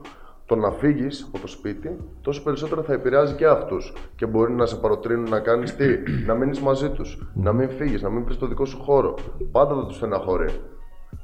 το 0.50 0.56
να 0.56 0.70
φύγεις 0.70 1.24
από 1.28 1.38
το 1.38 1.46
σπίτι, 1.46 1.96
τόσο 2.20 2.42
περισσότερο 2.42 2.82
θα 2.82 2.92
επηρεάζει 2.92 3.34
και 3.34 3.46
αυτούς. 3.46 3.92
Και 4.16 4.26
μπορεί 4.26 4.52
να 4.52 4.66
σε 4.66 4.76
παροτρύνουν 4.76 5.30
να 5.30 5.40
κάνεις 5.40 5.76
τι, 5.76 5.86
να 6.26 6.34
μείνεις 6.34 6.60
μαζί 6.60 6.90
τους, 6.90 7.30
να 7.34 7.52
μην 7.52 7.70
φύγεις, 7.70 8.02
να 8.02 8.10
μην 8.10 8.24
βρεις 8.24 8.36
το 8.36 8.46
δικό 8.46 8.64
σου 8.64 8.78
χώρο. 8.78 9.14
Πάντα 9.52 9.74
θα 9.74 9.86
τους 9.86 9.96
στεναχωρεί. 9.96 10.48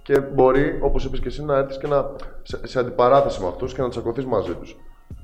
Και 0.02 0.20
μπορεί, 0.20 0.78
όπως 0.82 1.04
είπες 1.04 1.20
και 1.20 1.28
εσύ, 1.28 1.44
να 1.44 1.56
έρθεις 1.56 1.78
και 1.78 1.86
να, 1.86 2.10
σε, 2.42 2.66
σε 2.66 2.78
αντιπαράθεση 2.78 3.40
με 3.40 3.46
αυτούς 3.46 3.74
και 3.74 3.82
να 3.82 3.88
τσακωθείς 3.88 4.26
μαζί 4.26 4.54
τους. 4.54 4.76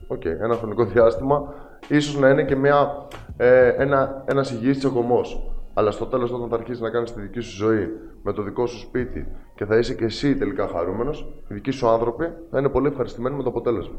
OK, 0.06 0.20
okay, 0.20 0.36
ένα 0.40 0.54
χρονικό 0.54 0.84
διάστημα, 0.84 1.54
ίσως 1.88 2.18
να 2.18 2.28
είναι 2.28 2.44
και 2.44 2.56
μια, 2.56 3.06
ε, 3.36 3.68
ένα 3.68 4.22
ένας 4.26 4.50
υγιής 4.50 4.78
τσακωμός. 4.78 5.52
Αλλά 5.74 5.90
στο 5.90 6.06
τέλος, 6.06 6.32
όταν 6.32 6.48
θα 6.48 6.54
αρχίσεις 6.54 6.80
να 6.80 6.90
κάνεις 6.90 7.12
τη 7.12 7.20
δική 7.20 7.40
σου 7.40 7.56
ζωή 7.56 7.88
με 8.22 8.32
το 8.32 8.42
δικό 8.42 8.66
σου 8.66 8.78
σπίτι 8.78 9.26
και 9.54 9.64
θα 9.64 9.78
είσαι 9.78 9.94
και 9.94 10.04
εσύ 10.04 10.36
τελικά 10.36 10.68
χαρούμενος, 10.68 11.26
οι 11.48 11.54
δικοί 11.54 11.70
σου 11.70 11.88
άνθρωποι 11.88 12.24
θα 12.50 12.58
είναι 12.58 12.68
πολύ 12.68 12.86
ευχαριστημένοι 12.86 13.36
με 13.36 13.42
το 13.42 13.48
αποτέλεσμα. 13.48 13.94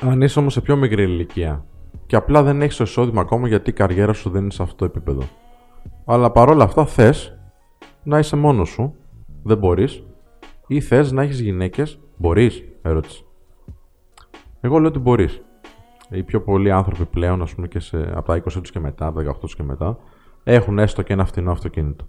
Αν 0.00 0.20
είσαι 0.20 0.38
όμως 0.38 0.52
σε 0.52 0.60
πιο 0.60 0.76
μικρή 0.76 1.02
ηλικία 1.02 1.64
και 2.06 2.16
απλά 2.16 2.42
δεν 2.42 2.62
έχεις 2.62 2.76
το 2.76 2.84
εισόδημα 2.84 3.20
ακόμα 3.20 3.48
γιατί 3.48 3.70
η 3.70 3.72
καριέρα 3.72 4.12
σου 4.12 4.30
δεν 4.30 4.42
είναι 4.42 4.50
σε 4.50 4.62
αυτό 4.62 4.76
το 4.76 4.84
επίπεδο. 4.84 5.22
Αλλά 6.04 6.30
παρόλα 6.30 6.64
αυτά 6.64 6.86
θες 6.86 7.38
να 8.02 8.18
είσαι 8.18 8.36
μόνος 8.36 8.68
σου, 8.68 8.94
δεν 9.42 9.58
μπορείς, 9.58 10.04
ή 10.66 10.80
θες 10.80 11.12
να 11.12 11.22
έχεις 11.22 11.40
γυναίκες, 11.40 11.98
μπορείς, 12.16 12.64
ερώτηση. 12.82 13.24
Εγώ 14.60 14.78
λέω 14.78 14.88
ότι 14.88 14.98
μπορείς. 14.98 15.42
Οι 16.10 16.22
πιο 16.22 16.40
πολλοί 16.40 16.70
άνθρωποι 16.70 17.04
πλέον, 17.04 17.42
ας 17.42 17.54
πούμε, 17.54 17.68
και 17.68 17.78
σε, 17.80 18.12
από 18.14 18.26
τα 18.26 18.34
20 18.34 18.42
τους 18.60 18.70
και 18.70 18.80
μετά, 18.80 19.06
από 19.06 19.22
τα 19.22 19.32
18 19.32 19.38
τους 19.40 19.54
και 19.54 19.62
μετά, 19.62 19.98
έχουν 20.44 20.78
έστω 20.78 21.02
και 21.02 21.12
ένα 21.12 21.24
φθηνό 21.24 21.50
αυτοκίνητο. 21.50 22.04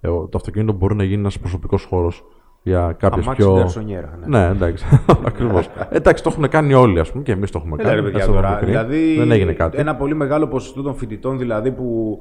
Ε, 0.00 0.08
το 0.08 0.30
αυτοκίνητο 0.34 0.72
μπορεί 0.72 0.94
να 0.94 1.04
γίνει 1.04 1.20
ένας 1.20 1.38
προσωπικός 1.38 1.84
χώρος 1.84 2.24
για 2.62 2.96
κάποιες 2.98 3.26
πιο. 3.26 3.70
ναι. 3.86 4.38
ναι, 4.38 4.46
εντάξει. 4.46 4.84
Ακριβώς. 5.26 5.68
εντάξει, 5.90 6.22
το 6.22 6.30
έχουν 6.32 6.48
κάνει 6.48 6.74
όλοι, 6.74 6.98
ας 6.98 7.10
πούμε, 7.10 7.22
και 7.22 7.32
εμείς 7.32 7.50
το 7.50 7.58
έχουμε 7.58 7.82
κάνει. 7.82 8.10
Ρε, 8.10 8.26
τώρα, 8.26 8.60
δηλαδή, 8.64 9.16
δεν 9.18 9.30
έγινε 9.30 9.52
κάτι. 9.52 9.78
Ένα 9.78 9.96
πολύ 9.96 10.14
μεγάλο 10.14 10.46
ποσοστό 10.46 10.82
των 10.82 10.94
φοιτητών, 10.94 11.38
δηλαδή 11.38 11.72
που. 11.72 12.18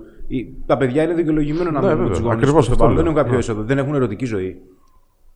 Τα 0.65 0.77
παιδιά 0.77 1.03
είναι 1.03 1.13
δικαιολογημένο 1.13 1.71
να 1.71 1.81
ναι, 1.81 1.87
μένουν 1.87 2.03
με 2.03 2.09
τους 2.09 2.19
γονείς 2.19 2.67
Δεν 2.77 2.97
έχουν 2.97 3.13
κάποιο 3.13 3.37
έσοδο, 3.37 3.63
δεν 3.63 3.77
έχουν 3.77 3.95
ερωτική 3.95 4.25
ζωή. 4.25 4.61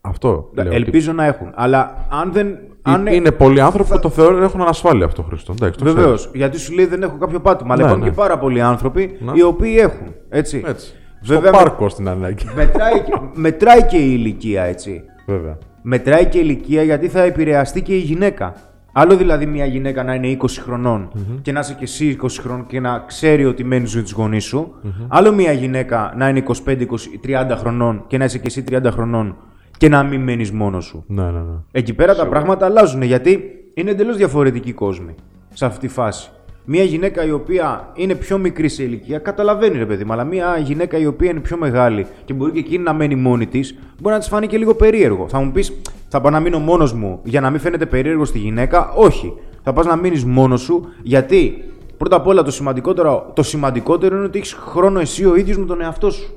Αυτό. 0.02 0.50
Ελπίζω 0.56 1.14
να 1.14 1.26
έχουν. 1.26 1.52
Αλλά 1.54 2.08
αν 2.10 2.32
δεν. 2.32 2.58
Αν... 2.82 3.08
Είναι 3.08 3.32
πολλοί 3.32 3.62
άνθρωποι 3.62 3.90
που 3.90 4.00
το 4.00 4.10
θεωρούν 4.10 4.44
έχουν 4.44 4.62
ανασφάλεια 4.62 5.06
αυτό, 5.06 5.24
Χρήστο. 5.24 5.54
Βεβαίως. 5.82 6.30
Γιατί 6.34 6.60
σου 6.60 6.74
λέει 6.74 6.86
δεν 6.86 7.04
έχω 7.04 7.18
κάποιο 7.18 7.40
πάτημα. 7.40 7.74
Αλλά 7.74 7.84
ναι, 7.84 7.88
υπάρχουν 7.88 8.04
ναι. 8.06 8.10
και 8.10 8.16
πάρα 8.16 8.38
πολλοί 8.38 8.62
άνθρωποι 8.62 9.18
ναι. 9.20 9.32
οι 9.36 9.42
οποίοι 9.42 9.76
έχουν. 9.80 10.14
Έτσι. 10.30 10.64
έτσι. 10.66 10.94
Βέβαια, 11.24 11.52
Στο 11.52 11.58
πάρκο 11.58 11.90
στην 11.90 12.08
ανάγκη. 12.08 12.46
Μετράει, 12.56 13.04
μετράει 13.34 13.84
και 13.86 13.98
η 13.98 14.10
ηλικία, 14.14 14.64
έτσι. 14.64 15.04
Βέβαια. 15.26 15.58
Μετράει 15.82 16.26
και 16.26 16.38
η 16.38 16.42
ηλικία 16.44 16.84
γιατί 16.84 17.08
θα 17.08 17.22
επηρεαστεί 17.22 17.82
και 17.82 17.94
η 17.94 18.00
γυναίκα. 18.00 18.54
Άλλο 18.94 19.16
δηλαδή 19.16 19.46
μια 19.46 19.66
γυναίκα 19.66 20.04
να 20.04 20.14
είναι 20.14 20.38
20 20.42 20.46
χρονων 20.50 21.12
και 21.42 21.52
να 21.52 21.60
είσαι 21.60 21.74
και 21.74 21.84
εσύ 21.84 22.18
20 22.22 22.28
χρονών 22.40 22.66
και 22.66 22.80
να 22.80 23.04
ξέρει 23.08 23.46
ότι 23.46 23.64
μένει 23.64 23.90
με 23.96 24.02
του 24.02 24.12
γονεί 24.16 24.40
σου. 24.40 24.74
Άλλο 25.08 25.34
μια 25.34 25.52
γυναίκα 25.52 26.14
να 26.18 26.30
είναι 26.30 26.44
25-30 26.66 27.56
χρονών 27.58 28.04
και 28.08 28.18
να 28.18 28.26
είσαι 28.26 28.38
και 28.38 28.48
εσύ 28.48 28.64
30 28.72 28.82
χρονών 28.92 29.36
και 29.82 29.90
να 29.90 30.04
μην 30.04 30.22
μένεις 30.22 30.52
μόνος 30.52 30.86
σου. 30.86 31.04
Ναι, 31.08 31.24
ναι, 31.24 31.30
ναι. 31.30 31.56
Εκεί 31.72 31.94
πέρα 31.94 32.16
τα 32.16 32.28
πράγματα 32.28 32.66
αλλάζουν 32.66 33.02
γιατί 33.02 33.42
είναι 33.74 33.92
εντελώς 33.92 34.18
διαφορετικοί 34.18 34.74
κόσμοι 34.74 35.16
σε 35.54 35.66
αυτή 35.66 35.88
τη 35.88 35.94
φάση. 35.94 36.32
Μια 36.66 36.84
γυναίκα 36.84 37.26
η 37.26 37.32
οποία 37.32 37.90
είναι 37.94 38.16
πιο 38.16 38.38
μικρή 38.38 38.70
σε 38.70 38.84
ηλικία, 38.84 39.20
καταλαβαίνει 39.20 39.78
ρε 39.78 39.86
παιδί 39.86 40.04
μου, 40.04 40.14
αλλά 40.14 40.24
μια 40.24 40.58
γυναίκα 40.58 40.98
η 40.98 41.06
οποία 41.06 41.30
είναι 41.30 41.40
πιο 41.40 41.58
μεγάλη 41.58 42.06
και 42.26 42.34
μπορεί 42.34 42.52
και 42.52 42.60
εκείνη 42.60 42.84
να 42.84 42.94
μένει 42.94 43.16
μόνη 43.16 43.48
της, 43.48 43.78
μπορεί 44.02 44.14
να 44.14 44.20
της 44.20 44.30
φανεί 44.30 44.48
και 44.48 44.58
λίγο 44.58 44.76
περίεργο. 44.76 45.28
Θα 45.28 45.40
μου 45.40 45.52
πεις, 45.52 45.82
θα 46.08 46.22
πάω 46.22 46.32
να 46.32 46.40
μείνω 46.40 46.60
μόνος 46.60 46.94
μου 46.94 47.20
για 47.24 47.42
να 47.42 47.50
μην 47.50 47.60
φαίνεται 47.60 47.86
περίεργο 47.86 48.26
στη 48.26 48.38
γυναίκα; 48.38 48.92
Όχι. 48.96 49.34
Θα 49.64 49.74
πας 49.74 49.86
να 49.86 49.96
μείνεις 49.96 50.26
μόνος 50.26 50.62
σου 50.62 50.88
γιατί 51.04 51.64
πρώτα 51.98 52.16
απ' 52.16 52.28
όλα 52.28 52.44
το 52.44 52.52
σημαντικότερο, 52.52 53.32
το 53.36 53.44
σημαντικότερο 53.44 54.16
είναι 54.16 54.26
ότι 54.26 54.38
έχεις 54.38 54.54
χρόνο 54.54 55.00
εσύ 55.00 55.26
ο 55.26 55.36
ίδιος 55.36 55.58
με 55.58 55.66
τον 55.66 55.82
εαυτό 55.82 56.10
σου. 56.10 56.34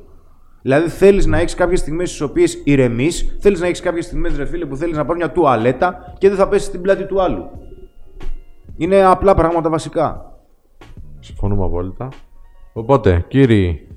Δηλαδή 0.64 0.88
θέλεις 0.88 1.26
να 1.26 1.38
έχεις 1.38 1.54
κάποιες 1.54 1.80
στιγμές 1.80 2.09
στις 2.09 2.21
οποίες 2.21 2.61
ηρεμείς, 2.64 3.37
θέλεις 3.40 3.61
να 3.61 3.66
έχεις 3.66 3.80
κάποιες 3.80 4.04
στιγμές, 4.04 4.37
ρε 4.37 4.44
φίλε, 4.44 4.66
που 4.66 4.76
θέλεις 4.76 4.97
να 4.97 5.04
πάρεις 5.04 5.23
μια 5.25 5.33
τουαλέτα 5.33 6.14
και 6.18 6.28
δεν 6.28 6.37
θα 6.37 6.49
πέσεις 6.49 6.66
στην 6.66 6.80
πλάτη 6.80 7.06
του 7.06 7.23
άλλου. 7.23 7.50
Είναι 8.76 9.04
απλά 9.04 9.35
πράγματα 9.35 9.70
βασικά. 9.70 10.38
Συμφωνούμε 11.20 11.64
απόλυτα. 11.64 12.09
Οπότε, 12.72 13.24
κύριοι, 13.29 13.88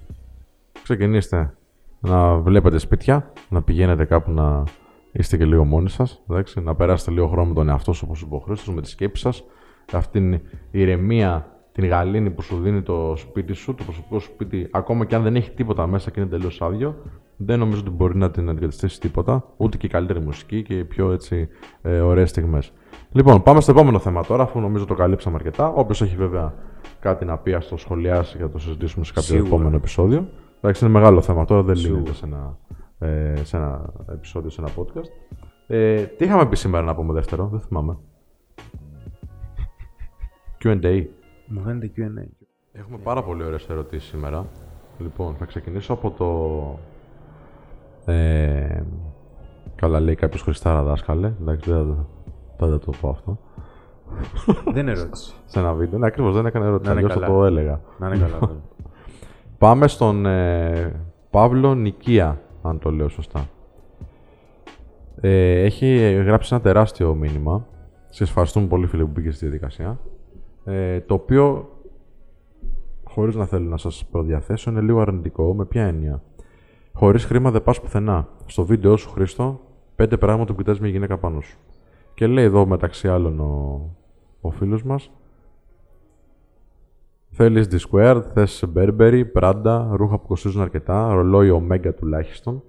ξεκινήστε 0.84 1.53
να 1.99 2.36
βλέπετε 2.36 2.77
σπίτια, 2.77 3.32
να 3.49 3.62
πηγαίνετε 3.62 4.06
κάπου 4.06 4.32
να 4.32 4.63
είστε 5.12 5.38
και 5.38 5.45
λίγο 5.45 5.65
μόνοι 5.65 5.89
σας, 5.89 6.23
να 6.63 6.75
περάσετε 6.75 7.12
λίγο 7.12 7.27
χρόνο 7.27 7.47
με 7.47 7.53
τον 7.53 7.69
εαυτό 7.69 7.93
σας, 7.93 8.01
όπως 8.01 8.21
είπε 8.21 8.36
ο 8.36 8.39
Χρήστος, 8.39 8.75
με 8.75 8.82
τη 8.82 8.89
σκέψη 8.89 9.21
σας. 9.21 9.43
Αυτήν 9.91 10.32
την 10.32 10.41
ηρεμία 10.71 11.57
την 11.77 11.87
γαλήνη 11.87 12.29
που 12.29 12.41
σου 12.41 12.59
δίνει 12.61 12.81
το 12.81 13.13
σπίτι 13.15 13.53
σου, 13.53 13.75
το 13.75 13.83
προσωπικό 13.83 14.19
σου 14.19 14.25
σπίτι, 14.33 14.67
ακόμα 14.71 15.05
και 15.05 15.15
αν 15.15 15.23
δεν 15.23 15.35
έχει 15.35 15.51
τίποτα 15.51 15.87
μέσα 15.87 16.11
και 16.11 16.19
είναι 16.19 16.29
τελείως 16.29 16.61
άδειο, 16.61 16.95
δεν 17.37 17.59
νομίζω 17.59 17.81
ότι 17.81 17.89
μπορεί 17.89 18.17
να 18.17 18.31
την 18.31 18.49
αντικαταστήσεις 18.49 18.99
τίποτα, 18.99 19.43
ούτε 19.57 19.77
και 19.77 19.85
η 19.85 19.89
καλύτερη 19.89 20.19
μουσική 20.19 20.63
και 20.63 20.77
οι 20.77 20.85
πιο 20.85 21.11
έτσι 21.11 21.47
ε, 21.81 21.99
ωραίες 21.99 22.29
στιγμές. 22.29 22.73
Λοιπόν, 23.11 23.43
πάμε 23.43 23.61
στο 23.61 23.71
επόμενο 23.71 23.99
θέμα 23.99 24.23
τώρα, 24.23 24.43
αφού 24.43 24.59
νομίζω 24.59 24.85
το 24.85 24.93
καλύψαμε 24.93 25.35
αρκετά. 25.35 25.67
Όποιος 25.67 26.01
έχει 26.01 26.15
βέβαια 26.15 26.53
κάτι 26.99 27.25
να 27.25 27.37
πει, 27.37 27.53
ας 27.53 27.67
το 27.67 27.77
σχολιάσει 27.77 28.37
για 28.37 28.45
να 28.45 28.51
το 28.51 28.59
συζητήσουμε 28.59 29.05
σε 29.05 29.13
κάποιο 29.13 29.29
Σίγουρα. 29.29 29.47
επόμενο 29.47 29.75
επεισόδιο. 29.75 30.29
Εντάξει, 30.61 30.83
είναι 30.83 30.93
μεγάλο 30.93 31.21
θέμα 31.21 31.45
τώρα, 31.45 31.61
δεν 31.61 31.75
λύνεται 31.75 32.13
σε 32.13 32.25
ένα, 32.25 32.57
ε, 32.99 33.35
σε 33.43 33.57
ένα 33.57 33.93
επεισόδιο, 34.11 34.49
σε 34.49 34.61
ένα 34.61 34.69
podcast. 34.77 35.09
Ε, 35.67 36.01
τι 36.03 36.25
είχαμε 36.25 36.45
πει 36.45 36.55
σήμερα 36.55 36.85
να 36.85 36.95
πούμε 36.95 37.13
δεύτερο, 37.13 37.47
δεν 37.51 37.59
θυμάμαι. 37.59 37.97
QA. 40.63 41.05
Μου 41.47 41.62
φαίνεται 41.62 41.91
Q&A. 41.97 42.45
Έχουμε 42.71 42.97
πάρα 42.97 43.23
πολύ 43.23 43.43
ωραίες 43.43 43.69
ερωτήσεις 43.69 44.10
σήμερα. 44.10 44.45
Λοιπόν, 44.97 45.36
θα 45.36 45.45
ξεκινήσω 45.45 45.93
από 45.93 46.12
το... 46.12 46.79
Ε, 48.13 48.81
καλά 49.75 49.99
λέει 49.99 50.15
κάποιος 50.15 50.41
Χριστάρα 50.41 50.83
δάσκαλε. 50.83 51.33
Εντάξει, 51.41 51.71
δεν 51.71 52.05
θα 52.57 52.79
το 52.79 52.91
πω 53.01 53.10
αυτό. 53.10 53.39
δεν 54.71 54.88
είναι 54.88 54.91
ερώτηση. 54.91 55.33
Σε 55.45 55.60
ένα 55.60 55.73
βίντεο. 55.73 55.99
Ναι, 55.99 56.05
ακριβώς 56.05 56.36
δεν 56.36 56.45
έκανε 56.45 56.65
ερώτηση. 56.65 56.93
Να 56.93 57.10
θα 57.10 57.25
το 57.25 57.45
έλεγα. 57.45 57.81
Να 57.97 58.07
είναι 58.07 58.17
καλά. 58.17 58.39
Πάμε 59.57 59.88
στον 59.88 60.25
ε, 60.25 61.01
Παύλο 61.29 61.75
Νικία, 61.75 62.41
αν 62.62 62.79
το 62.79 62.91
λέω 62.91 63.10
σωστά. 63.10 63.45
Ε, 65.21 65.63
έχει 65.63 66.13
γράψει 66.13 66.53
ένα 66.53 66.63
τεράστιο 66.63 67.15
μήνυμα. 67.15 67.65
Σα 68.10 68.23
ευχαριστούμε 68.23 68.67
πολύ, 68.67 68.88
φίλε, 68.88 69.03
που 69.03 69.12
μπήκες 69.13 69.36
στη 69.36 69.45
διαδικασία. 69.45 69.99
Ε, 70.69 71.01
το 71.01 71.13
οποίο, 71.13 71.69
χωρίς 73.03 73.36
να 73.36 73.45
θέλω 73.45 73.69
να 73.69 73.77
σας 73.77 74.06
προδιαθέσω, 74.12 74.71
είναι 74.71 74.82
λίγο 74.82 75.01
αρνητικό. 75.01 75.53
Με 75.53 75.65
ποια 75.65 75.86
έννοια. 75.86 76.23
Χωρίς 76.93 77.25
χρήμα 77.25 77.51
δεν 77.51 77.63
πας 77.63 77.82
πουθενά. 77.82 78.27
Στο 78.45 78.65
βίντεο 78.65 78.97
σου, 78.97 79.10
Χρήστο, 79.10 79.60
πέντε 79.95 80.17
πράγματα 80.17 80.51
που 80.51 80.58
κοιτάζει 80.58 80.82
μια 80.82 80.89
γυναίκα 80.89 81.17
πάνω 81.17 81.41
σου. 81.41 81.58
Και 82.13 82.27
λέει 82.27 82.43
εδώ 82.43 82.65
μεταξύ 82.65 83.08
άλλων 83.08 83.39
ο, 83.39 83.82
ο 84.41 84.51
φίλος 84.51 84.84
μας, 84.84 85.12
Θέλεις 87.30 87.67
D-Squared, 87.71 88.21
θες 88.34 88.63
Burberry, 88.75 89.23
Prada, 89.34 89.88
ρούχα 89.91 90.17
που 90.19 90.27
κοστίζουν 90.27 90.62
αρκετά, 90.62 91.13
ρολόι 91.13 91.62
Omega 91.62 91.95
τουλάχιστον, 91.95 92.63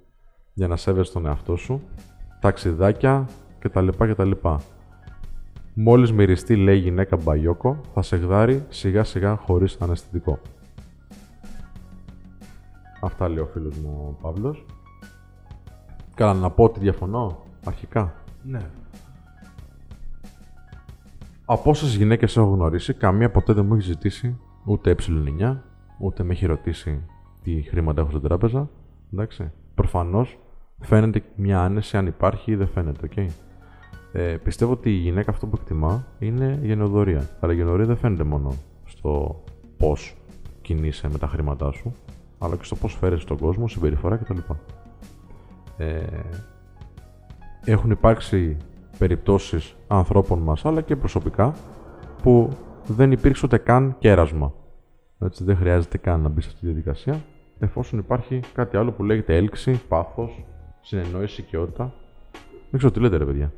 για 0.54 0.68
να 0.68 0.76
σέβεσαι 0.76 1.12
τον 1.12 1.26
εαυτό 1.26 1.56
σου, 1.56 1.80
ταξιδάκια 2.40 3.28
κτλ. 3.58 3.88
κτλ. 3.88 4.30
Μόλις 5.80 6.12
μυριστεί 6.12 6.56
λέει 6.56 6.78
γυναίκα 6.78 7.16
μπαγιόκο, 7.16 7.80
θα 7.94 8.02
σε 8.02 8.16
γδάρει 8.16 8.64
σιγά 8.68 9.04
σιγά 9.04 9.36
χωρίς 9.36 9.76
αναισθητικό. 9.80 10.38
Αυτά 13.00 13.28
λέει 13.28 13.38
ο 13.38 13.46
φίλος 13.46 13.76
μου 13.76 14.06
ο 14.08 14.22
Παύλος. 14.22 14.66
Καλά, 16.14 16.34
να 16.34 16.50
πω 16.50 16.64
ότι 16.64 16.80
διαφωνώ, 16.80 17.42
αρχικά. 17.64 18.14
Ναι. 18.42 18.60
Από 21.44 21.70
όσες 21.70 21.94
γυναίκες 21.94 22.36
έχω 22.36 22.46
γνωρίσει, 22.46 22.94
καμία 22.94 23.30
ποτέ 23.30 23.52
δεν 23.52 23.64
μου 23.64 23.74
έχει 23.74 23.82
ζητήσει 23.82 24.38
ούτε 24.64 24.94
ε9, 24.98 25.56
ούτε 25.98 26.22
με 26.22 26.32
έχει 26.32 26.46
ρωτήσει 26.46 27.04
τι 27.42 27.62
χρήματα 27.62 28.00
έχω 28.00 28.10
στην 28.10 28.22
τράπεζα. 28.22 28.68
Εντάξει. 29.12 29.50
Προφανώς 29.74 30.38
φαίνεται 30.80 31.22
μια 31.36 31.60
άνεση 31.60 31.96
αν 31.96 32.06
υπάρχει 32.06 32.50
ή 32.52 32.56
δεν 32.56 32.68
φαίνεται, 32.68 33.08
ok. 33.10 33.26
Ε, 34.18 34.36
πιστεύω 34.36 34.72
ότι 34.72 34.90
η 34.90 34.98
γυναίκα 34.98 35.30
αυτό 35.30 35.46
που 35.46 35.56
εκτιμά 35.60 36.06
είναι 36.18 36.58
γενοδορία. 36.62 37.28
Αλλά 37.40 37.52
η 37.52 37.56
γενοδορία 37.56 37.86
δεν 37.86 37.96
φαίνεται 37.96 38.24
μόνο 38.24 38.54
στο 38.84 39.42
πώς 39.76 40.16
κινείσαι 40.62 41.08
με 41.08 41.18
τα 41.18 41.26
χρήματά 41.26 41.72
σου, 41.72 41.94
αλλά 42.38 42.56
και 42.56 42.64
στο 42.64 42.76
πώς 42.76 42.94
φέρεσαι 42.94 43.22
στον 43.22 43.38
κόσμο, 43.38 43.68
συμπεριφορά 43.68 44.16
κτλ. 44.16 44.38
Ε, 45.76 46.02
έχουν 47.64 47.90
υπάρξει 47.90 48.56
περιπτώσεις 48.98 49.76
ανθρώπων 49.86 50.38
μας, 50.38 50.64
αλλά 50.64 50.80
και 50.80 50.96
προσωπικά, 50.96 51.54
που 52.22 52.48
δεν 52.86 53.12
υπήρξε 53.12 53.46
ούτε 53.46 53.58
καν 53.58 53.96
κέρασμα. 53.98 54.52
Έτσι, 55.18 55.44
δεν 55.44 55.56
χρειάζεται 55.56 55.98
καν 55.98 56.20
να 56.20 56.28
μπεις 56.28 56.44
σε 56.44 56.50
αυτή 56.50 56.60
τη 56.60 56.66
διαδικασία, 56.66 57.20
εφόσον 57.58 57.98
υπάρχει 57.98 58.40
κάτι 58.54 58.76
άλλο 58.76 58.92
που 58.92 59.04
λέγεται 59.04 59.36
έλξη, 59.36 59.80
πάθος, 59.88 60.44
συνεννόηση, 60.80 61.40
οικειότητα. 61.40 61.92
Δεν 62.70 62.78
ξέρω 62.78 62.92
τι 62.92 63.00
λέτε 63.00 63.16
ρε 63.16 63.24
παιδιά. 63.24 63.52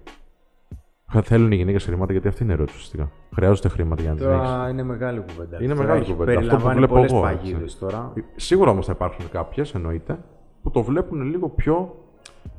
Χα- 1.12 1.22
Θέλουν 1.22 1.52
οι 1.52 1.56
γυναίκες 1.56 1.84
χρήματα 1.84 2.12
γιατί 2.12 2.28
αυτή 2.28 2.42
είναι 2.42 2.52
η 2.52 2.54
ερώτηση 2.54 2.76
ουσιαστικά. 2.76 3.10
Χρειάζονται 3.34 3.68
χρήματα 3.68 4.02
για 4.02 4.10
να 4.10 4.16
τις 4.16 4.26
έχει. 4.26 4.36
Τώρα 4.36 4.68
είναι 4.68 4.82
μεγάλη 4.82 5.20
κουβέντα. 5.20 5.56
Είναι 5.62 5.72
Τώρα 5.74 5.84
μεγάλη 5.86 6.00
έχει- 6.00 6.12
κουβέντα. 6.12 6.30
Αυτό 6.38 6.40
που 6.42 6.46
Περιλαμβάνει 6.50 6.76
βλέπω 6.78 6.94
πολλές 6.94 7.12
εγώ, 7.12 7.20
παγίδες 7.20 7.62
έτσι. 7.62 7.78
τώρα. 7.78 8.12
Σίγουρα 8.36 8.70
όμως 8.70 8.86
θα 8.86 8.92
υπάρξουν 8.92 9.30
κάποιες, 9.30 9.74
εννοείται, 9.74 10.18
που 10.62 10.70
το 10.70 10.82
βλέπουν 10.82 11.22
λίγο 11.22 11.48
πιο 11.48 11.94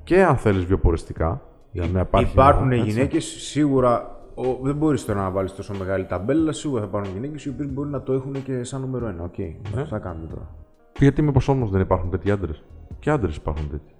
και 0.04 0.24
αν 0.24 0.38
θέλεις 0.38 0.66
βιοποριστικά. 0.66 1.42
Για 1.72 1.88
να 1.94 2.00
υπάρχει 2.00 2.32
Υπάρχουν 2.32 2.68
μια- 2.68 2.78
έτσι. 2.78 2.90
γυναίκες 2.90 3.24
σίγουρα. 3.26 4.16
Ο, 4.36 4.44
δεν 4.62 4.76
μπορείς 4.76 5.06
τώρα 5.06 5.22
να 5.22 5.30
βάλεις 5.30 5.56
τόσο 5.56 5.74
μεγάλη 5.80 6.06
ταμπέλα, 6.06 6.42
αλλά 6.42 6.52
σίγουρα 6.52 6.82
θα 6.82 6.88
υπάρχουν 6.88 7.14
γυναίκες 7.14 7.46
οι 7.46 7.50
οποίες 7.50 7.74
μπορεί 7.74 7.90
να 7.90 8.02
το 8.02 8.14
έχουν 8.14 8.44
και 8.44 8.64
σαν 8.64 8.82
νούμερο 8.82 9.08
ένα. 9.08 9.24
Οκ, 9.24 9.38
Ναι. 9.76 9.84
θα 9.86 10.00
κάνουμε 10.00 10.28
τώρα. 10.28 10.48
Γιατί 11.00 11.22
μήπως 11.22 11.48
όμως 11.48 11.70
δεν 11.70 11.82
υπάρχουν 11.82 12.10
τέτοιοι 12.10 12.32
άντρες; 12.32 12.64
Και 13.00 13.10
άντρες 13.10 13.36
υπάρχουν 13.36 13.70
τέτοιοι. 13.70 13.94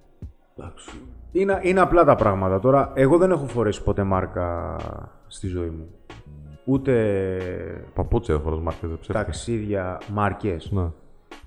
Είναι, 1.32 1.58
είναι 1.62 1.80
απλά 1.80 2.04
τα 2.04 2.14
πράγματα. 2.14 2.60
Τώρα, 2.60 2.90
εγώ 2.94 3.18
δεν 3.18 3.30
έχω 3.30 3.46
φορέσει 3.46 3.82
ποτέ 3.82 4.02
μάρκα 4.02 4.76
στη 5.26 5.46
ζωή 5.46 5.68
μου. 5.68 5.86
Ούτε 6.64 6.92
Παπούτσια 7.94 8.38
φορά 8.38 8.56
μάρκες 8.56 8.80
δεν 8.88 8.98
ψεύτικα. 8.98 9.24
ταξίδια, 9.24 10.00
μάρκες. 10.12 10.70
Ναι. 10.72 10.86